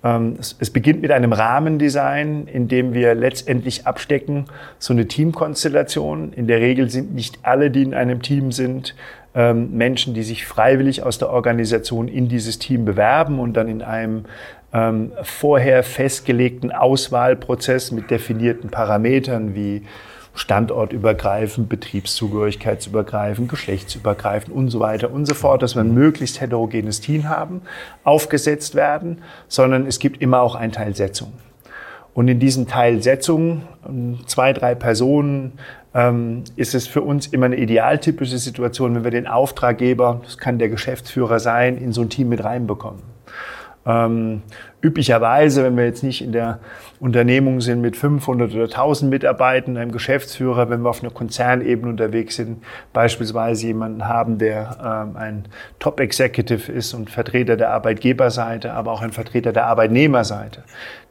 ähm, 0.03 0.37
es, 0.39 0.69
beginnt 0.69 1.01
mit 1.01 1.11
einem 1.11 1.33
Rahmendesign, 1.33 2.47
in 2.47 2.67
dem 2.67 2.93
wir 2.93 3.15
letztendlich 3.15 3.85
abstecken, 3.85 4.45
so 4.77 4.93
eine 4.93 5.07
Teamkonstellation. 5.07 6.31
In 6.33 6.47
der 6.47 6.59
Regel 6.59 6.89
sind 6.89 7.13
nicht 7.13 7.39
alle, 7.43 7.69
die 7.69 7.83
in 7.83 7.93
einem 7.93 8.21
Team 8.21 8.51
sind, 8.51 8.95
ähm, 9.35 9.71
Menschen, 9.75 10.13
die 10.13 10.23
sich 10.23 10.45
freiwillig 10.45 11.03
aus 11.03 11.17
der 11.17 11.29
Organisation 11.29 12.07
in 12.07 12.29
dieses 12.29 12.59
Team 12.59 12.85
bewerben 12.85 13.39
und 13.39 13.53
dann 13.55 13.67
in 13.67 13.81
einem 13.81 14.25
ähm, 14.73 15.11
vorher 15.23 15.83
festgelegten 15.83 16.71
Auswahlprozess 16.71 17.91
mit 17.91 18.09
definierten 18.09 18.69
Parametern 18.69 19.53
wie 19.53 19.83
standortübergreifend, 20.33 21.69
betriebszugehörigkeitsübergreifend, 21.69 23.49
geschlechtsübergreifend 23.49 24.55
und 24.55 24.69
so 24.69 24.79
weiter 24.79 25.11
und 25.11 25.25
so 25.25 25.33
fort, 25.33 25.61
dass 25.61 25.75
wir 25.75 25.81
ein 25.81 25.93
möglichst 25.93 26.41
heterogenes 26.41 27.01
Team 27.01 27.27
haben, 27.27 27.61
aufgesetzt 28.03 28.75
werden, 28.75 29.21
sondern 29.47 29.85
es 29.85 29.99
gibt 29.99 30.21
immer 30.21 30.41
auch 30.41 30.55
einen 30.55 30.71
Teil 30.71 30.95
Setzung. 30.95 31.33
Und 32.13 32.27
in 32.27 32.39
diesem 32.39 32.67
Teil 32.67 33.01
Setzung, 33.01 33.63
ähm, 33.87 34.19
zwei, 34.25 34.53
drei 34.53 34.75
Personen, 34.75 35.53
ähm, 35.93 36.43
ist 36.55 36.75
es 36.75 36.87
für 36.87 37.01
uns 37.01 37.27
immer 37.27 37.45
eine 37.47 37.57
idealtypische 37.57 38.37
Situation, 38.37 38.95
wenn 38.95 39.03
wir 39.03 39.11
den 39.11 39.27
Auftraggeber, 39.27 40.21
das 40.23 40.37
kann 40.37 40.59
der 40.59 40.69
Geschäftsführer 40.69 41.39
sein, 41.39 41.77
in 41.77 41.93
so 41.93 42.01
ein 42.01 42.09
Team 42.09 42.29
mit 42.29 42.43
reinbekommen. 42.43 43.01
Üblicherweise, 44.81 45.63
wenn 45.63 45.75
wir 45.75 45.85
jetzt 45.85 46.03
nicht 46.03 46.21
in 46.21 46.31
der 46.31 46.59
Unternehmung 47.01 47.59
sind 47.59 47.81
mit 47.81 47.97
500 47.97 48.53
oder 48.53 48.63
1000 48.63 49.09
Mitarbeitern, 49.09 49.77
einem 49.77 49.91
Geschäftsführer, 49.91 50.69
wenn 50.69 50.81
wir 50.81 50.89
auf 50.89 51.01
einer 51.01 51.11
Konzernebene 51.11 51.89
unterwegs 51.89 52.35
sind, 52.37 52.63
beispielsweise 52.93 53.67
jemanden 53.67 54.07
haben, 54.07 54.37
der 54.37 54.77
ähm, 54.81 55.17
ein 55.17 55.45
Top-Executive 55.79 56.71
ist 56.71 56.93
und 56.93 57.09
Vertreter 57.09 57.57
der 57.57 57.71
Arbeitgeberseite, 57.71 58.73
aber 58.73 58.91
auch 58.91 59.01
ein 59.01 59.11
Vertreter 59.11 59.51
der 59.51 59.65
Arbeitnehmerseite, 59.65 60.63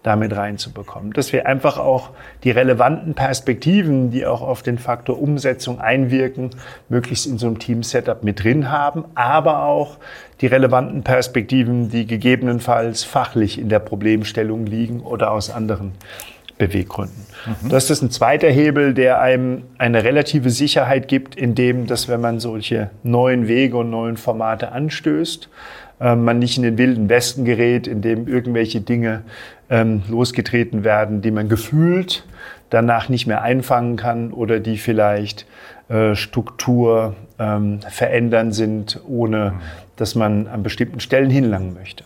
damit 0.02 0.36
reinzubekommen. 0.36 1.12
Dass 1.12 1.32
wir 1.32 1.46
einfach 1.46 1.78
auch 1.78 2.10
die 2.44 2.50
relevanten 2.50 3.14
Perspektiven, 3.14 4.10
die 4.10 4.26
auch 4.26 4.42
auf 4.42 4.62
den 4.62 4.78
Faktor 4.78 5.20
Umsetzung 5.20 5.80
einwirken, 5.80 6.50
möglichst 6.88 7.26
in 7.26 7.38
so 7.38 7.46
einem 7.46 7.58
Team-Setup 7.58 8.22
mit 8.22 8.44
drin 8.44 8.70
haben, 8.70 9.04
aber 9.14 9.64
auch 9.64 9.98
die 10.40 10.46
relevanten 10.46 11.02
Perspektiven, 11.02 11.90
die 11.90 12.06
gegebenenfalls 12.06 13.04
fachlich 13.04 13.57
in 13.58 13.68
der 13.68 13.78
Problemstellung 13.78 14.66
liegen 14.66 15.00
oder 15.00 15.30
aus 15.32 15.50
anderen 15.50 15.92
Beweggründen. 16.58 17.26
Mhm. 17.62 17.68
Das 17.68 17.88
ist 17.88 18.02
ein 18.02 18.10
zweiter 18.10 18.48
Hebel, 18.48 18.92
der 18.92 19.20
einem 19.20 19.62
eine 19.78 20.02
relative 20.04 20.50
Sicherheit 20.50 21.08
gibt, 21.08 21.36
in 21.36 21.54
dem, 21.54 21.86
dass 21.86 22.08
wenn 22.08 22.20
man 22.20 22.40
solche 22.40 22.90
neuen 23.02 23.46
Wege 23.48 23.76
und 23.76 23.90
neuen 23.90 24.16
Formate 24.16 24.72
anstößt, 24.72 25.48
äh, 26.00 26.16
man 26.16 26.38
nicht 26.38 26.56
in 26.56 26.64
den 26.64 26.78
wilden 26.78 27.08
Westen 27.08 27.44
gerät, 27.44 27.86
in 27.86 28.02
dem 28.02 28.26
irgendwelche 28.26 28.80
Dinge 28.80 29.22
ähm, 29.70 30.02
losgetreten 30.08 30.82
werden, 30.84 31.22
die 31.22 31.30
man 31.30 31.48
gefühlt 31.48 32.24
danach 32.70 33.08
nicht 33.08 33.26
mehr 33.26 33.42
einfangen 33.42 33.96
kann 33.96 34.32
oder 34.32 34.60
die 34.60 34.76
vielleicht 34.76 35.46
äh, 35.88 36.14
Struktur 36.14 37.14
ähm, 37.38 37.80
verändern 37.88 38.52
sind, 38.52 39.00
ohne 39.06 39.52
mhm 39.52 39.60
dass 39.98 40.14
man 40.14 40.46
an 40.46 40.62
bestimmten 40.62 41.00
Stellen 41.00 41.28
hinlangen 41.28 41.74
möchte. 41.74 42.04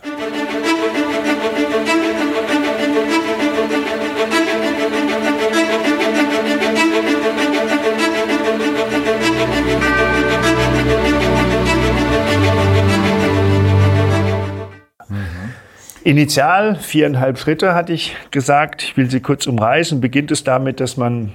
Initial 16.03 16.75
viereinhalb 16.75 17.37
Schritte 17.37 17.73
hatte 17.73 17.93
ich 17.93 18.15
gesagt. 18.31 18.83
Ich 18.83 18.97
will 18.97 19.09
sie 19.09 19.21
kurz 19.21 19.47
umreißen. 19.47 20.01
Beginnt 20.01 20.31
es 20.31 20.43
damit, 20.43 20.79
dass 20.79 20.97
man 20.97 21.31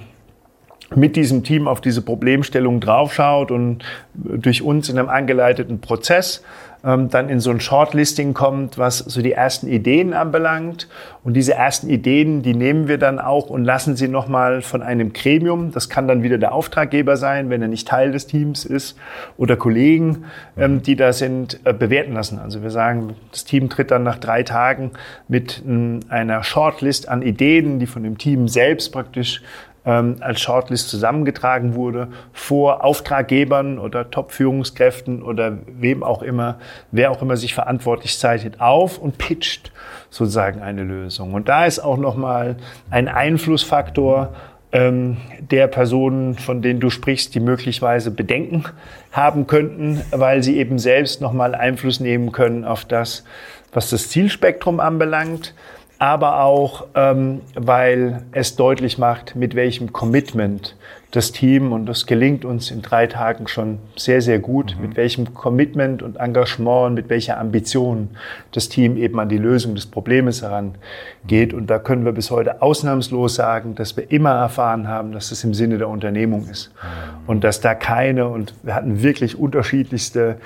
mit 0.94 1.16
diesem 1.16 1.44
Team 1.44 1.68
auf 1.68 1.80
diese 1.80 2.02
Problemstellung 2.02 2.80
draufschaut 2.80 3.50
und 3.50 3.84
durch 4.14 4.62
uns 4.62 4.88
in 4.88 4.98
einem 4.98 5.08
angeleiteten 5.08 5.80
Prozess 5.80 6.42
ähm, 6.84 7.08
dann 7.08 7.28
in 7.28 7.40
so 7.40 7.50
ein 7.50 7.60
Shortlisting 7.60 8.34
kommt, 8.34 8.78
was 8.78 8.98
so 8.98 9.20
die 9.20 9.32
ersten 9.32 9.68
Ideen 9.68 10.12
anbelangt. 10.12 10.88
Und 11.24 11.34
diese 11.34 11.54
ersten 11.54 11.88
Ideen, 11.90 12.42
die 12.42 12.54
nehmen 12.54 12.88
wir 12.88 12.98
dann 12.98 13.18
auch 13.18 13.50
und 13.50 13.64
lassen 13.64 13.96
sie 13.96 14.08
nochmal 14.08 14.62
von 14.62 14.82
einem 14.82 15.12
Gremium, 15.12 15.72
das 15.72 15.88
kann 15.88 16.08
dann 16.08 16.22
wieder 16.22 16.38
der 16.38 16.52
Auftraggeber 16.52 17.16
sein, 17.16 17.50
wenn 17.50 17.60
er 17.60 17.68
nicht 17.68 17.88
Teil 17.88 18.12
des 18.12 18.26
Teams 18.26 18.64
ist, 18.64 18.96
oder 19.36 19.56
Kollegen, 19.56 20.24
ähm, 20.56 20.82
die 20.82 20.96
da 20.96 21.12
sind, 21.12 21.60
äh, 21.64 21.72
bewerten 21.72 22.12
lassen. 22.12 22.38
Also 22.38 22.62
wir 22.62 22.70
sagen, 22.70 23.14
das 23.32 23.44
Team 23.44 23.68
tritt 23.68 23.90
dann 23.90 24.04
nach 24.04 24.18
drei 24.18 24.42
Tagen 24.42 24.92
mit 25.26 25.62
ähm, 25.66 26.00
einer 26.08 26.44
Shortlist 26.44 27.08
an 27.08 27.22
Ideen, 27.22 27.78
die 27.78 27.86
von 27.86 28.04
dem 28.04 28.18
Team 28.18 28.48
selbst 28.48 28.92
praktisch 28.92 29.42
ähm, 29.88 30.16
als 30.20 30.42
Shortlist 30.42 30.90
zusammengetragen 30.90 31.74
wurde, 31.74 32.08
vor 32.34 32.84
Auftraggebern 32.84 33.78
oder 33.78 34.10
Top-Führungskräften 34.10 35.22
oder 35.22 35.56
wem 35.66 36.02
auch 36.02 36.22
immer, 36.22 36.58
wer 36.92 37.10
auch 37.10 37.22
immer 37.22 37.38
sich 37.38 37.54
verantwortlich 37.54 38.18
zeichnet, 38.18 38.60
auf 38.60 38.98
und 38.98 39.16
pitcht 39.16 39.72
sozusagen 40.10 40.60
eine 40.60 40.82
Lösung. 40.82 41.32
Und 41.32 41.48
da 41.48 41.64
ist 41.64 41.80
auch 41.80 41.96
nochmal 41.96 42.56
ein 42.90 43.08
Einflussfaktor, 43.08 44.34
ähm, 44.70 45.16
der 45.40 45.66
Personen, 45.66 46.34
von 46.34 46.60
denen 46.60 46.80
du 46.80 46.90
sprichst, 46.90 47.34
die 47.34 47.40
möglicherweise 47.40 48.10
Bedenken 48.10 48.64
haben 49.10 49.46
könnten, 49.46 50.02
weil 50.10 50.42
sie 50.42 50.58
eben 50.58 50.78
selbst 50.78 51.22
nochmal 51.22 51.54
Einfluss 51.54 52.00
nehmen 52.00 52.32
können 52.32 52.66
auf 52.66 52.84
das, 52.84 53.24
was 53.72 53.88
das 53.88 54.10
Zielspektrum 54.10 54.80
anbelangt 54.80 55.54
aber 55.98 56.42
auch, 56.42 56.86
ähm, 56.94 57.40
weil 57.54 58.22
es 58.32 58.54
deutlich 58.54 58.98
macht, 58.98 59.34
mit 59.34 59.54
welchem 59.54 59.92
Commitment 59.92 60.76
das 61.10 61.32
Team, 61.32 61.72
und 61.72 61.86
das 61.86 62.04
gelingt 62.04 62.44
uns 62.44 62.70
in 62.70 62.82
drei 62.82 63.06
Tagen 63.06 63.48
schon 63.48 63.78
sehr, 63.96 64.20
sehr 64.20 64.38
gut, 64.38 64.76
mhm. 64.76 64.88
mit 64.88 64.96
welchem 64.96 65.32
Commitment 65.32 66.02
und 66.02 66.16
Engagement 66.16 66.88
und 66.88 66.94
mit 66.94 67.08
welcher 67.08 67.40
Ambition 67.40 68.10
das 68.52 68.68
Team 68.68 68.98
eben 68.98 69.18
an 69.18 69.30
die 69.30 69.38
Lösung 69.38 69.74
des 69.74 69.86
Problems 69.86 70.42
herangeht. 70.42 71.54
Und 71.54 71.68
da 71.68 71.78
können 71.78 72.04
wir 72.04 72.12
bis 72.12 72.30
heute 72.30 72.60
ausnahmslos 72.60 73.36
sagen, 73.36 73.74
dass 73.74 73.96
wir 73.96 74.10
immer 74.10 74.32
erfahren 74.32 74.86
haben, 74.86 75.12
dass 75.12 75.32
es 75.32 75.42
im 75.44 75.54
Sinne 75.54 75.78
der 75.78 75.88
Unternehmung 75.88 76.46
ist. 76.46 76.72
Mhm. 76.74 77.30
Und 77.30 77.44
dass 77.44 77.62
da 77.62 77.74
keine, 77.74 78.28
und 78.28 78.52
wir 78.62 78.74
hatten 78.74 79.02
wirklich 79.02 79.38
unterschiedlichste 79.38 80.36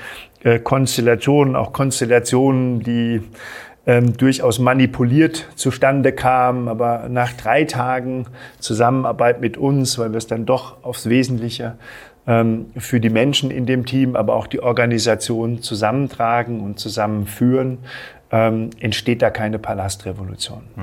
äh, 0.44 0.60
Konstellationen, 0.60 1.56
auch 1.56 1.72
Konstellationen, 1.72 2.80
die 2.84 3.20
ähm, 3.86 4.16
durchaus 4.16 4.58
manipuliert 4.58 5.48
zustande 5.56 6.12
kam. 6.12 6.68
Aber 6.68 7.08
nach 7.08 7.32
drei 7.32 7.64
Tagen 7.64 8.26
Zusammenarbeit 8.58 9.40
mit 9.40 9.56
uns, 9.56 9.98
weil 9.98 10.12
wir 10.12 10.18
es 10.18 10.26
dann 10.26 10.46
doch 10.46 10.82
aufs 10.84 11.08
Wesentliche 11.08 11.76
ähm, 12.26 12.66
für 12.76 13.00
die 13.00 13.10
Menschen 13.10 13.50
in 13.50 13.66
dem 13.66 13.84
Team, 13.84 14.16
aber 14.16 14.34
auch 14.34 14.46
die 14.46 14.62
Organisation 14.62 15.62
zusammentragen 15.62 16.60
und 16.60 16.78
zusammenführen, 16.78 17.78
ähm, 18.30 18.70
entsteht 18.80 19.22
da 19.22 19.30
keine 19.30 19.58
Palastrevolution. 19.58 20.62
Mhm. 20.76 20.82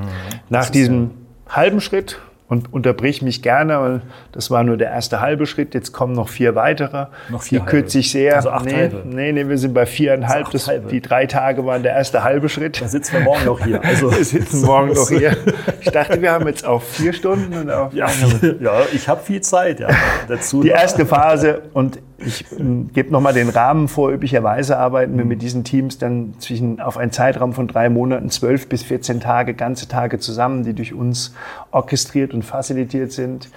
Nach 0.49 0.69
diesem 0.69 1.11
halben 1.47 1.81
Schritt 1.81 2.19
und 2.49 2.73
unterbrich 2.73 3.21
mich 3.21 3.43
gerne, 3.43 3.79
weil 3.79 4.01
das 4.31 4.49
war 4.49 4.63
nur 4.63 4.75
der 4.75 4.89
erste 4.89 5.21
halbe 5.21 5.45
Schritt. 5.45 5.75
Jetzt 5.75 5.93
kommen 5.93 6.13
noch 6.13 6.29
vier 6.29 6.55
weitere. 6.55 7.05
Noch 7.29 7.43
vier 7.43 7.59
Die 7.59 7.65
kürze 7.65 7.99
ich 7.99 8.11
sehr. 8.11 8.35
Also 8.35 8.49
acht 8.49 8.65
nee, 8.65 8.73
halbe. 8.73 9.03
nee, 9.05 9.31
nee, 9.31 9.47
wir 9.47 9.57
sind 9.59 9.75
bei 9.75 9.85
viereinhalb. 9.85 10.47
Also 10.47 10.51
das, 10.53 10.67
halbe. 10.67 10.89
die 10.89 10.99
drei 10.99 11.27
Tage 11.27 11.63
waren 11.65 11.83
der 11.83 11.93
erste 11.93 12.23
halbe 12.23 12.49
Schritt. 12.49 12.81
Da 12.81 12.87
sitzen 12.87 13.13
wir 13.13 13.21
morgen 13.21 13.45
noch 13.45 13.63
hier. 13.63 13.79
Also 13.89 14.11
wir 14.11 14.23
sitzen 14.23 14.65
morgen 14.65 14.93
noch 14.93 15.09
hier. 15.09 15.37
Ich 15.79 15.91
dachte, 15.91 16.21
wir 16.21 16.31
haben 16.31 16.47
jetzt 16.47 16.65
auch 16.65 16.81
vier 16.81 17.13
Stunden 17.13 17.53
und 17.55 17.71
auch 17.71 17.93
ja, 17.93 18.07
ja, 18.59 18.81
ich 18.93 19.07
habe 19.07 19.21
viel 19.21 19.41
Zeit 19.41 19.79
ja, 19.79 19.89
dazu. 20.27 20.61
Die 20.61 20.69
erste 20.69 21.05
Phase 21.05 21.61
und 21.73 21.99
ich 22.25 22.45
gebe 22.93 23.11
nochmal 23.11 23.33
den 23.33 23.49
Rahmen 23.49 23.87
vor. 23.87 24.11
Üblicherweise 24.11 24.77
arbeiten 24.77 25.17
wir 25.17 25.25
mit 25.25 25.41
diesen 25.41 25.63
Teams 25.63 25.97
dann 25.97 26.33
zwischen 26.39 26.79
auf 26.79 26.97
einen 26.97 27.11
Zeitraum 27.11 27.53
von 27.53 27.67
drei 27.67 27.89
Monaten, 27.89 28.29
zwölf 28.29 28.67
bis 28.69 28.83
14 28.83 29.19
Tage, 29.19 29.53
ganze 29.53 29.87
Tage 29.87 30.19
zusammen, 30.19 30.63
die 30.63 30.73
durch 30.73 30.93
uns 30.93 31.33
orchestriert 31.71 32.33
und 32.33 32.43
facilitiert 32.43 33.11
sind. 33.11 33.49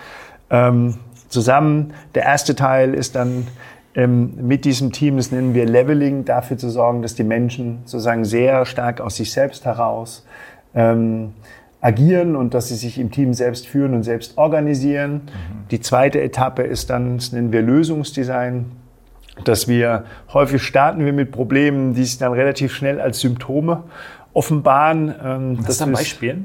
Ähm, 0.50 0.96
zusammen. 1.28 1.94
Der 2.14 2.24
erste 2.24 2.54
Teil 2.54 2.94
ist 2.94 3.16
dann 3.16 3.48
ähm, 3.94 4.34
mit 4.36 4.64
diesem 4.64 4.92
Team, 4.92 5.16
das 5.16 5.32
nennen 5.32 5.54
wir 5.54 5.66
Leveling, 5.66 6.24
dafür 6.24 6.58
zu 6.58 6.70
sorgen, 6.70 7.02
dass 7.02 7.14
die 7.14 7.24
Menschen 7.24 7.80
sozusagen 7.84 8.24
sehr 8.24 8.64
stark 8.64 9.00
aus 9.00 9.16
sich 9.16 9.32
selbst 9.32 9.64
heraus 9.64 10.24
ähm, 10.74 11.32
agieren 11.82 12.36
und 12.36 12.54
dass 12.54 12.68
sie 12.68 12.76
sich 12.76 12.98
im 12.98 13.10
Team 13.10 13.34
selbst 13.34 13.66
führen 13.66 13.92
und 13.92 14.04
selbst 14.04 14.38
organisieren. 14.38 15.14
Mhm. 15.14 15.68
Die 15.70 15.80
zweite 15.80 16.22
Etappe 16.22 16.62
ist 16.62 16.88
dann, 16.88 17.18
das 17.18 17.32
nennen 17.32 17.52
wir 17.52 17.60
Lösungsdesign, 17.60 18.72
dass 19.44 19.66
wir 19.66 20.04
häufig 20.32 20.62
starten 20.62 21.04
wir 21.04 21.12
mit 21.12 21.32
Problemen, 21.32 21.94
die 21.94 22.04
sich 22.04 22.18
dann 22.18 22.32
relativ 22.32 22.72
schnell 22.72 23.00
als 23.00 23.20
Symptome 23.20 23.82
offenbaren. 24.32 25.14
Ähm, 25.22 25.58
Was 25.60 25.70
ist 25.70 25.82
ein 25.82 25.92
Beispiel? 25.92 26.44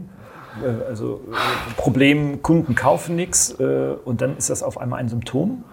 Äh, 0.63 0.89
also 0.89 1.21
äh, 1.31 1.35
Problem, 1.77 2.41
Kunden 2.41 2.73
kaufen 2.73 3.15
nichts 3.15 3.51
äh, 3.59 3.93
und 4.05 4.21
dann 4.21 4.37
ist 4.37 4.49
das 4.49 4.63
auf 4.63 4.79
einmal 4.79 4.99
ein 4.99 5.09
Symptom? 5.09 5.63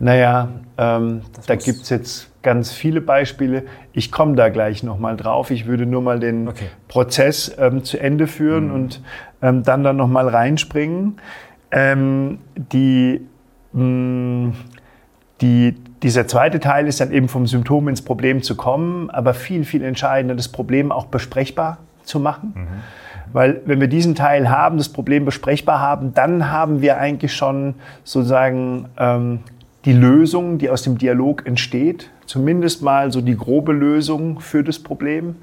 Naja, 0.00 0.48
ähm, 0.78 1.20
da 1.46 1.56
gibt 1.56 1.82
es 1.82 1.90
jetzt 1.90 2.42
ganz 2.42 2.72
viele 2.72 3.02
Beispiele. 3.02 3.64
Ich 3.92 4.10
komme 4.10 4.34
da 4.34 4.48
gleich 4.48 4.82
nochmal 4.82 5.16
drauf. 5.16 5.50
Ich 5.50 5.66
würde 5.66 5.84
nur 5.84 6.00
mal 6.00 6.18
den 6.18 6.48
okay. 6.48 6.66
Prozess 6.88 7.54
ähm, 7.58 7.84
zu 7.84 8.00
Ende 8.00 8.26
führen 8.26 8.68
mhm. 8.68 8.74
und 8.74 9.02
ähm, 9.42 9.62
dann 9.62 9.84
dann 9.84 9.96
nochmal 9.96 10.26
reinspringen. 10.28 11.18
Ähm, 11.70 12.38
die, 12.56 13.20
mh, 13.74 13.82
mm, 13.82 14.54
die, 15.42 15.76
dieser 16.02 16.26
zweite 16.26 16.60
Teil 16.60 16.86
ist 16.86 17.00
dann 17.00 17.12
eben 17.12 17.28
vom 17.28 17.46
Symptom 17.46 17.86
ins 17.88 18.02
Problem 18.02 18.42
zu 18.42 18.56
kommen, 18.56 19.10
aber 19.10 19.34
viel, 19.34 19.64
viel 19.64 19.84
entscheidender, 19.84 20.34
das 20.34 20.48
Problem 20.48 20.92
auch 20.92 21.06
besprechbar 21.06 21.76
zu 22.04 22.20
machen. 22.20 22.54
Mhm. 22.56 22.66
Weil 23.34 23.60
wenn 23.66 23.80
wir 23.80 23.88
diesen 23.88 24.14
Teil 24.14 24.48
haben, 24.50 24.78
das 24.78 24.88
Problem 24.88 25.26
besprechbar 25.26 25.78
haben, 25.78 26.14
dann 26.14 26.50
haben 26.50 26.80
wir 26.80 26.98
eigentlich 26.98 27.34
schon 27.34 27.74
sozusagen 28.02 28.88
ähm, 28.98 29.40
die 29.84 29.92
Lösung, 29.92 30.58
die 30.58 30.70
aus 30.70 30.82
dem 30.82 30.98
Dialog 30.98 31.46
entsteht, 31.46 32.10
zumindest 32.30 32.80
mal 32.80 33.10
so 33.10 33.20
die 33.20 33.36
grobe 33.36 33.72
Lösung 33.72 34.38
für 34.38 34.62
das 34.62 34.78
Problem. 34.78 35.34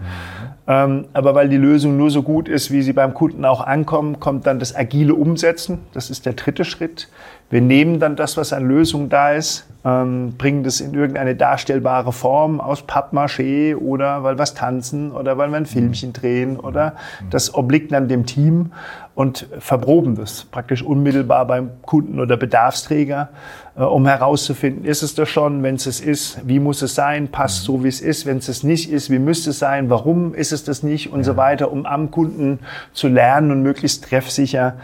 Ähm, 0.68 1.06
aber 1.12 1.36
weil 1.36 1.50
die 1.50 1.58
Lösung 1.58 1.98
nur 1.98 2.12
so 2.12 2.24
gut 2.24 2.48
ist, 2.48 2.72
wie 2.72 2.82
sie 2.82 2.94
beim 2.94 3.14
Kunden 3.14 3.44
auch 3.44 3.60
ankommt, 3.60 4.22
kommt 4.22 4.48
dann 4.48 4.58
das 4.58 4.74
agile 4.74 5.14
Umsetzen. 5.14 5.80
Das 5.94 6.10
ist 6.10 6.26
der 6.26 6.34
dritte 6.34 6.64
Schritt. 6.64 7.10
Wir 7.50 7.62
nehmen 7.62 8.00
dann 8.00 8.16
das, 8.16 8.38
was 8.38 8.52
an 8.52 8.68
Lösung 8.68 9.08
da 9.10 9.32
ist, 9.32 9.68
ähm, 9.86 10.34
bringen 10.38 10.64
das 10.64 10.82
in 10.82 10.94
irgendeine 10.94 11.36
darstellbare 11.36 12.12
Form 12.12 12.60
aus 12.60 12.84
Pappmaché 12.86 13.76
oder 13.76 14.24
weil 14.24 14.38
wir 14.38 14.46
tanzen 14.46 15.12
oder 15.12 15.38
weil 15.38 15.50
wir 15.50 15.58
ein 15.58 15.66
Filmchen 15.66 16.12
drehen 16.12 16.60
oder 16.60 16.96
das 17.30 17.54
obliegt 17.54 17.94
dann 17.94 18.10
dem 18.10 18.26
Team 18.26 18.72
und 19.16 19.48
verproben 19.60 20.16
das 20.16 20.44
praktisch 20.44 20.84
unmittelbar 20.84 21.48
beim 21.48 21.70
Kunden 21.84 22.20
oder 22.20 22.36
Bedarfsträger, 22.36 23.30
äh, 23.78 23.84
um 23.84 24.06
herauszufinden, 24.06 24.84
ist 24.84 25.02
es 25.02 25.16
das 25.16 25.30
schon, 25.30 25.64
wenn 25.64 25.76
es 25.76 25.86
es 25.86 26.02
ist, 26.02 26.46
wie 26.46 26.60
muss 26.60 26.77
es 26.82 26.96
sein, 26.96 27.30
passt 27.30 27.64
so 27.64 27.84
wie 27.84 27.88
es 27.88 28.02
ist, 28.02 28.26
wenn 28.26 28.38
es 28.38 28.48
es 28.48 28.64
nicht 28.64 28.92
ist, 28.92 29.10
wie 29.10 29.20
müsste 29.20 29.52
es 29.52 29.60
sein, 29.60 29.90
warum 29.90 30.34
ist 30.34 30.52
es 30.52 30.64
das 30.64 30.84
nicht? 30.84 31.12
Und 31.12 31.24
so 31.24 31.38
weiter, 31.38 31.72
um 31.72 31.86
am 31.86 32.12
Kunden 32.12 32.60
zu 32.94 33.08
lernen 33.08 33.52
und 33.52 33.64
möglichst 33.64 34.06
treffsicher 34.06 34.76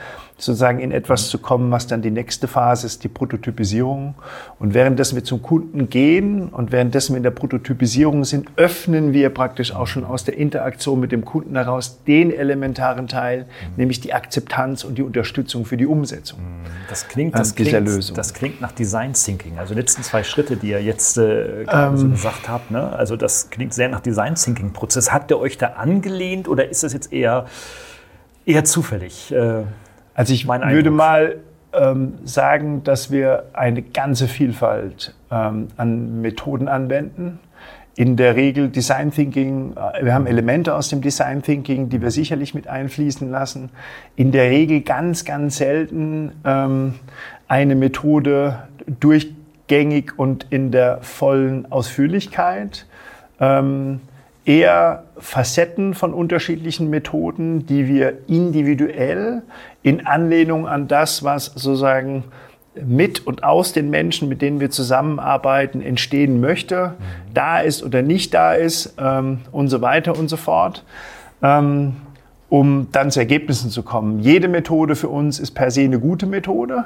sozusagen 0.45 0.79
in 0.79 0.91
etwas 0.91 1.29
zu 1.29 1.37
kommen, 1.37 1.71
was 1.71 1.87
dann 1.87 2.01
die 2.01 2.11
nächste 2.11 2.47
Phase 2.47 2.85
ist, 2.85 3.03
die 3.03 3.07
Prototypisierung. 3.07 4.15
Und 4.59 4.73
währenddessen 4.73 5.15
wir 5.15 5.23
zum 5.23 5.41
Kunden 5.41 5.89
gehen 5.89 6.49
und 6.49 6.71
währenddessen 6.71 7.13
wir 7.13 7.17
in 7.17 7.23
der 7.23 7.31
Prototypisierung 7.31 8.23
sind, 8.23 8.49
öffnen 8.55 9.13
wir 9.13 9.29
praktisch 9.29 9.73
auch 9.73 9.87
schon 9.87 10.03
aus 10.03 10.23
der 10.23 10.37
Interaktion 10.37 10.99
mit 10.99 11.11
dem 11.11 11.25
Kunden 11.25 11.55
heraus 11.55 12.03
den 12.05 12.31
elementaren 12.31 13.07
Teil, 13.07 13.39
mhm. 13.41 13.45
nämlich 13.77 14.01
die 14.01 14.13
Akzeptanz 14.13 14.83
und 14.83 14.97
die 14.97 15.03
Unterstützung 15.03 15.65
für 15.65 15.77
die 15.77 15.85
Umsetzung. 15.85 16.39
Mhm. 16.39 16.65
Das 16.89 17.07
klingt, 17.07 17.35
das, 17.35 17.55
klingt, 17.55 17.87
Lösung. 17.87 18.15
das 18.15 18.33
klingt 18.33 18.61
nach 18.61 18.71
Design 18.71 19.13
Thinking. 19.13 19.57
Also 19.57 19.73
die 19.73 19.79
letzten 19.79 20.03
zwei 20.03 20.23
Schritte, 20.23 20.57
die 20.57 20.69
ihr 20.69 20.81
jetzt 20.81 21.17
äh, 21.17 21.63
ähm, 21.63 21.97
so 21.97 22.09
gesagt 22.09 22.49
habt, 22.49 22.71
ne? 22.71 22.91
also 22.93 23.15
das 23.15 23.49
klingt 23.49 23.73
sehr 23.73 23.89
nach 23.89 24.01
Design 24.01 24.35
Thinking 24.35 24.73
Prozess. 24.73 25.11
Habt 25.11 25.31
ihr 25.31 25.39
euch 25.39 25.57
da 25.57 25.67
angelehnt 25.67 26.47
oder 26.47 26.69
ist 26.69 26.83
das 26.83 26.93
jetzt 26.93 27.11
eher 27.13 27.45
eher 28.45 28.63
zufällig? 28.63 29.31
Äh, 29.31 29.63
also 30.15 30.33
ich 30.33 30.47
würde 30.47 30.91
mal 30.91 31.37
ähm, 31.73 32.13
sagen, 32.23 32.83
dass 32.83 33.11
wir 33.11 33.45
eine 33.53 33.81
ganze 33.81 34.27
Vielfalt 34.27 35.15
ähm, 35.31 35.69
an 35.77 36.21
Methoden 36.21 36.67
anwenden. 36.67 37.39
In 37.95 38.15
der 38.15 38.35
Regel 38.35 38.69
Design 38.69 39.11
Thinking, 39.11 39.75
äh, 39.75 40.05
wir 40.05 40.13
haben 40.13 40.25
Elemente 40.27 40.75
aus 40.75 40.89
dem 40.89 41.01
Design 41.01 41.41
Thinking, 41.41 41.89
die 41.89 42.01
wir 42.01 42.11
sicherlich 42.11 42.53
mit 42.53 42.67
einfließen 42.67 43.29
lassen. 43.29 43.69
In 44.15 44.31
der 44.31 44.49
Regel 44.49 44.81
ganz, 44.81 45.25
ganz 45.25 45.57
selten 45.57 46.31
ähm, 46.43 46.95
eine 47.47 47.75
Methode 47.75 48.67
durchgängig 48.99 50.17
und 50.17 50.47
in 50.49 50.71
der 50.71 50.99
vollen 51.01 51.71
Ausführlichkeit. 51.71 52.85
Ähm, 53.39 54.01
eher 54.45 55.03
Facetten 55.17 55.93
von 55.93 56.13
unterschiedlichen 56.13 56.89
Methoden, 56.89 57.65
die 57.65 57.87
wir 57.87 58.17
individuell 58.27 59.43
in 59.83 60.05
Anlehnung 60.05 60.67
an 60.67 60.87
das, 60.87 61.23
was 61.23 61.45
sozusagen 61.45 62.25
mit 62.75 63.25
und 63.25 63.43
aus 63.43 63.71
den 63.71 63.89
Menschen, 63.89 64.29
mit 64.29 64.41
denen 64.41 64.59
wir 64.59 64.71
zusammenarbeiten, 64.71 65.81
entstehen 65.81 66.41
möchte, 66.41 66.87
mhm. 66.87 67.33
da 67.33 67.59
ist 67.59 67.83
oder 67.83 68.01
nicht 68.01 68.33
da 68.33 68.53
ist 68.53 68.95
ähm, 68.97 69.41
und 69.51 69.69
so 69.69 69.81
weiter 69.81 70.17
und 70.17 70.27
so 70.27 70.37
fort, 70.37 70.83
ähm, 71.41 71.95
um 72.49 72.87
dann 72.91 73.11
zu 73.11 73.19
Ergebnissen 73.19 73.69
zu 73.69 73.83
kommen. 73.83 74.19
Jede 74.19 74.47
Methode 74.47 74.95
für 74.95 75.09
uns 75.09 75.39
ist 75.39 75.51
per 75.51 75.71
se 75.71 75.81
eine 75.81 75.99
gute 75.99 76.25
Methode 76.25 76.85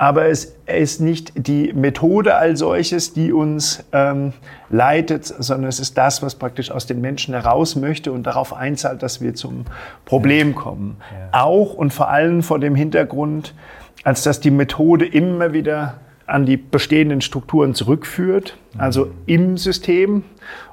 aber 0.00 0.30
es 0.30 0.56
ist 0.64 1.02
nicht 1.02 1.32
die 1.34 1.74
Methode 1.74 2.34
als 2.34 2.60
solches, 2.60 3.12
die 3.12 3.34
uns 3.34 3.84
ähm, 3.92 4.32
leitet, 4.70 5.26
sondern 5.26 5.68
es 5.68 5.78
ist 5.78 5.98
das, 5.98 6.22
was 6.22 6.36
praktisch 6.36 6.70
aus 6.70 6.86
den 6.86 7.02
Menschen 7.02 7.34
heraus 7.34 7.76
möchte 7.76 8.10
und 8.10 8.22
darauf 8.22 8.54
einzahlt, 8.54 9.02
dass 9.02 9.20
wir 9.20 9.34
zum 9.34 9.66
Problem 10.06 10.54
kommen. 10.54 10.96
Ja. 11.12 11.42
Auch 11.42 11.74
und 11.74 11.92
vor 11.92 12.08
allem 12.08 12.42
vor 12.42 12.58
dem 12.58 12.74
Hintergrund, 12.74 13.54
als 14.02 14.22
dass 14.22 14.40
die 14.40 14.50
Methode 14.50 15.04
immer 15.04 15.52
wieder 15.52 15.96
an 16.30 16.46
die 16.46 16.56
bestehenden 16.56 17.20
Strukturen 17.20 17.74
zurückführt, 17.74 18.56
also 18.78 19.06
mhm. 19.06 19.12
im 19.26 19.56
System. 19.56 20.22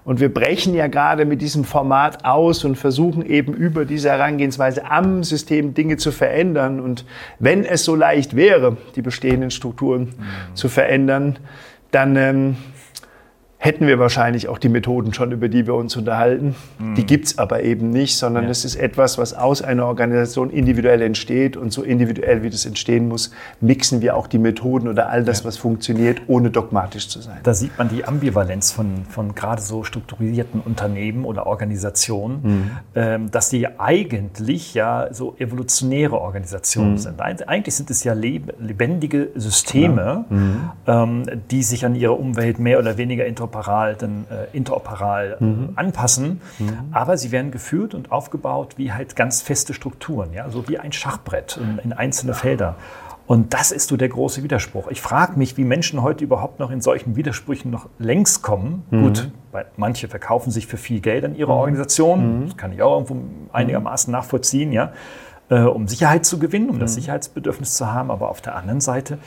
Und 0.06 0.20
wir 0.20 0.34
brechen 0.34 0.74
ja 0.74 0.88
gerade 0.88 1.26
mit 1.26 1.41
diesem 1.41 1.63
Format 1.65 2.24
aus 2.24 2.63
und 2.63 2.78
versuchen 2.78 3.26
eben 3.26 3.54
über 3.54 3.84
diese 3.84 4.10
Herangehensweise 4.10 4.89
am 4.89 5.24
System 5.24 5.74
Dinge 5.74 5.98
zu 5.98 6.12
verändern. 6.12 6.80
Und 6.80 7.06
wenn 7.39 7.65
es 7.65 7.84
so 7.84 7.96
leicht 7.96 8.36
wäre, 8.36 8.78
die 8.96 9.02
bestehenden 9.02 9.52
Strukturen 9.52 10.02
mhm. 10.02 10.56
zu 10.56 10.70
verändern, 10.70 11.39
dann 11.91 12.15
ähm, 12.15 12.56
hätten 13.60 13.88
wir 13.88 13.98
wahrscheinlich 13.98 14.48
auch 14.50 14.60
die 14.60 14.70
Methoden 14.70 15.13
schon, 15.13 15.32
über 15.32 15.50
die 15.50 15.65
wir 15.65 15.74
uns 15.74 15.96
unterhalten. 15.98 16.56
Mhm. 16.78 16.93
Die 16.93 17.06
gibt's 17.06 17.39
aber 17.39 17.63
eben 17.63 17.89
nicht, 17.89 18.15
sondern 18.15 18.43
ja. 18.46 18.50
es 18.52 18.63
ist 18.63 18.76
etwas, 18.76 19.17
was 19.17 19.34
aus 19.34 19.63
einer 19.63 19.88
Organisation 19.88 20.52
individuell 20.52 21.02
entsteht. 21.02 21.58
Und 21.58 21.74
so 21.74 21.82
individuell, 21.82 22.43
wie 22.43 22.52
das 22.52 22.67
entstehen 22.67 23.08
muss, 23.08 23.32
mixen 23.60 24.02
wir 24.02 24.15
auch 24.15 24.28
die 24.28 24.38
Methoden 24.38 24.88
oder 24.88 25.10
all 25.10 25.24
das, 25.24 25.39
ja. 25.39 25.46
was 25.46 25.58
funktioniert, 25.58 26.22
ohne 26.28 26.52
dogmatisch 26.52 27.10
zu 27.10 27.20
sein. 27.20 27.39
Da 27.41 27.56
sieht 27.56 27.76
man 27.80 27.89
die 27.89 28.06
Ambivalenz 28.06 28.72
von, 28.72 29.06
von 29.10 29.34
gerade 29.34 29.62
so 29.62 29.84
strukturierten 29.84 30.62
Unternehmen 30.62 31.26
oder 31.26 31.48
Organisationen, 31.48 32.39
mhm. 32.43 32.72
ähm, 32.93 33.32
dass 33.32 33.50
die 33.50 33.67
eigentlich 33.80 34.76
ja 34.76 35.08
so 35.12 35.36
evolutionäre 35.39 36.22
Organisationen 36.22 36.91
mhm. 36.91 36.98
sind. 37.00 37.22
Eigentlich 37.22 37.74
sind 37.74 37.89
es 37.89 38.04
ja 38.04 38.13
lebendige 38.13 39.30
Systeme, 39.34 40.26
ja. 40.30 40.36
Mhm. 40.38 40.70
ähm, 40.86 41.41
die 41.50 41.63
sich 41.63 41.86
an 41.86 41.96
ihre 41.96 42.13
Umwelt 42.13 42.60
mehr 42.60 42.78
oder 42.78 42.98
weniger 42.98 43.26
interpretieren 43.26 43.46
interoperal, 43.47 43.95
dann, 43.95 44.25
äh, 44.29 44.55
interoperal 44.55 45.38
äh, 45.39 45.43
mhm. 45.43 45.69
anpassen. 45.75 46.41
Mhm. 46.60 46.77
Aber 46.91 47.17
sie 47.17 47.31
werden 47.31 47.51
geführt 47.51 47.93
und 47.93 48.12
aufgebaut 48.12 48.73
wie 48.77 48.91
halt 48.91 49.15
ganz 49.15 49.41
feste 49.41 49.73
Strukturen, 49.73 50.33
ja, 50.33 50.49
so 50.49 50.67
wie 50.67 50.77
ein 50.77 50.91
Schachbrett 50.91 51.57
in, 51.57 51.79
in 51.79 51.93
einzelne 51.93 52.33
Felder. 52.33 52.75
Und 53.25 53.53
das 53.53 53.71
ist 53.71 53.89
so 53.89 53.97
der 53.97 54.07
große 54.07 54.41
Widerspruch. 54.43 54.88
Ich 54.88 55.01
frage 55.01 55.38
mich, 55.38 55.57
wie 55.57 55.65
Menschen 55.65 56.01
heute 56.01 56.23
überhaupt 56.23 56.60
noch 56.60 56.71
in 56.71 56.79
solchen 56.79 57.17
Widersprüchen 57.17 57.69
noch 57.69 57.89
längst 57.99 58.41
kommen. 58.41 58.83
Mhm. 58.89 59.01
Gut, 59.01 59.31
weil 59.51 59.65
manche 59.75 60.07
verkaufen 60.07 60.49
sich 60.49 60.65
für 60.65 60.77
viel 60.77 61.01
Geld 61.01 61.25
an 61.25 61.36
ihre 61.36 61.51
mhm. 61.51 61.57
Organisation. 61.57 62.39
Mhm. 62.39 62.45
Das 62.45 62.57
kann 62.57 62.71
ich 62.71 62.81
auch 62.81 62.93
irgendwo 62.93 63.17
einigermaßen 63.51 64.12
nachvollziehen, 64.12 64.71
ja, 64.71 64.93
äh, 65.49 65.60
um 65.60 65.89
Sicherheit 65.89 66.25
zu 66.25 66.39
gewinnen, 66.39 66.69
um 66.69 66.79
das 66.79 66.91
mhm. 66.91 67.01
Sicherheitsbedürfnis 67.01 67.73
zu 67.73 67.91
haben. 67.91 68.12
Aber 68.12 68.29
auf 68.29 68.39
der 68.39 68.55
anderen 68.55 68.79
Seite 68.79 69.17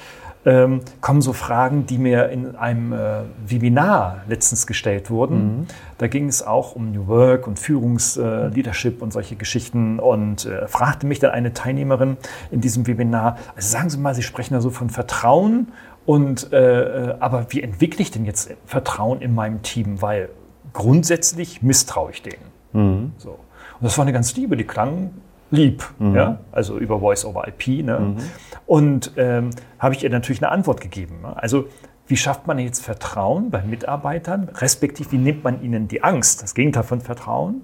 ähm, 0.46 0.80
kommen 1.00 1.20
so 1.20 1.32
Fragen, 1.32 1.86
die 1.86 1.98
mir 1.98 2.30
in 2.30 2.56
einem 2.56 2.92
äh, 2.92 3.22
Webinar 3.46 4.22
letztens 4.26 4.66
gestellt 4.66 5.10
wurden. 5.10 5.36
Mhm. 5.36 5.66
Da 5.98 6.06
ging 6.06 6.28
es 6.28 6.42
auch 6.46 6.74
um 6.74 6.92
New 6.92 7.06
Work 7.08 7.46
und 7.46 7.58
Führungsleadership 7.58 9.00
äh, 9.00 9.02
und 9.02 9.12
solche 9.12 9.36
Geschichten 9.36 9.98
und 9.98 10.46
äh, 10.46 10.66
fragte 10.66 11.06
mich 11.06 11.18
dann 11.18 11.32
eine 11.32 11.52
Teilnehmerin 11.52 12.16
in 12.50 12.60
diesem 12.60 12.86
Webinar, 12.86 13.36
also 13.54 13.68
sagen 13.68 13.90
Sie 13.90 13.98
mal, 13.98 14.14
Sie 14.14 14.22
sprechen 14.22 14.54
da 14.54 14.60
so 14.60 14.70
von 14.70 14.88
Vertrauen 14.88 15.68
und 16.06 16.52
äh, 16.52 17.10
äh, 17.10 17.16
aber 17.20 17.46
wie 17.50 17.62
entwickle 17.62 18.02
ich 18.02 18.10
denn 18.10 18.24
jetzt 18.24 18.50
Vertrauen 18.64 19.20
in 19.20 19.34
meinem 19.34 19.62
Team? 19.62 20.00
Weil 20.00 20.30
grundsätzlich 20.72 21.62
misstraue 21.62 22.12
ich 22.12 22.22
denen. 22.22 22.42
Mhm. 22.72 23.12
So. 23.18 23.30
Und 23.30 23.84
das 23.84 23.96
war 23.98 24.04
eine 24.04 24.12
ganz 24.12 24.34
liebe, 24.36 24.56
die 24.56 24.64
klang 24.64 25.10
lieb, 25.50 25.84
mhm. 25.98 26.14
ja? 26.14 26.38
also 26.52 26.78
über 26.78 27.00
Voice 27.00 27.24
over 27.24 27.46
IP. 27.48 27.84
Ne? 27.84 27.98
Mhm. 27.98 28.16
Und 28.66 29.12
ähm, 29.16 29.50
habe 29.78 29.94
ich 29.94 30.04
ihr 30.04 30.10
natürlich 30.10 30.42
eine 30.42 30.52
Antwort 30.52 30.80
gegeben. 30.80 31.20
Ne? 31.22 31.36
Also 31.36 31.66
wie 32.06 32.16
schafft 32.16 32.46
man 32.46 32.58
jetzt 32.58 32.84
Vertrauen 32.84 33.50
bei 33.50 33.62
Mitarbeitern, 33.62 34.48
respektive 34.56 35.12
wie 35.12 35.18
nimmt 35.18 35.44
man 35.44 35.62
ihnen 35.62 35.88
die 35.88 36.02
Angst, 36.02 36.42
das 36.42 36.54
Gegenteil 36.54 36.82
von 36.82 37.00
Vertrauen, 37.00 37.62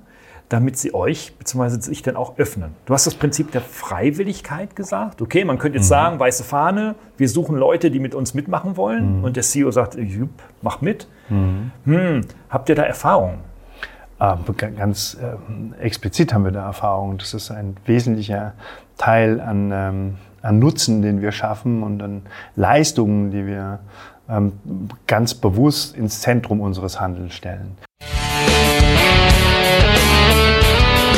damit 0.49 0.77
sie 0.77 0.95
euch 0.95 1.37
bzw. 1.37 1.81
sich 1.81 2.03
dann 2.03 2.17
auch 2.17 2.39
öffnen. 2.39 2.73
Du 2.85 2.95
hast 2.95 3.07
das 3.07 3.15
Prinzip 3.15 3.51
der 3.51 3.61
Freiwilligkeit 3.61 4.77
gesagt. 4.77 5.21
Okay, 5.21 5.45
man 5.45 5.59
könnte 5.59 5.79
jetzt 5.79 5.87
mhm. 5.87 5.91
sagen, 5.91 6.21
weiße 6.21 6.45
Fahne, 6.45 6.95
wir 7.17 7.29
suchen 7.29 7.57
Leute, 7.57 7.91
die 7.91 7.99
mit 7.99 8.15
uns 8.15 8.35
mitmachen 8.35 8.77
wollen. 8.77 9.19
Mhm. 9.19 9.25
Und 9.25 9.37
der 9.37 9.43
CEO 9.43 9.71
sagt, 9.73 9.97
jupp, 9.97 10.31
mach 10.63 10.81
mit. 10.81 11.09
Mhm. 11.29 11.73
Hm, 11.85 12.21
habt 12.49 12.69
ihr 12.69 12.77
da 12.77 12.85
Erfahrungen? 12.85 13.39
Ah, 14.19 14.39
ganz 14.77 15.15
äh, 15.15 15.83
explizit 15.83 16.33
haben 16.33 16.45
wir 16.45 16.53
da 16.53 16.65
Erfahrung. 16.65 17.19
Das 17.19 17.35
ist 17.35 17.51
ein 17.51 17.77
wesentlicher 17.85 18.55
Teil 18.97 19.41
an, 19.41 19.71
ähm, 19.73 20.15
an 20.41 20.59
Nutzen, 20.59 21.03
den 21.03 21.21
wir 21.21 21.33
schaffen 21.33 21.83
und 21.83 22.03
an 22.03 22.23
Leistungen, 22.55 23.31
die 23.31 23.47
wir 23.47 23.81
ähm, 24.29 24.53
ganz 25.07 25.35
bewusst 25.35 25.95
ins 25.95 26.21
Zentrum 26.21 26.61
unseres 26.61 26.99
Handelns 26.99 27.35
stellen. 27.35 27.77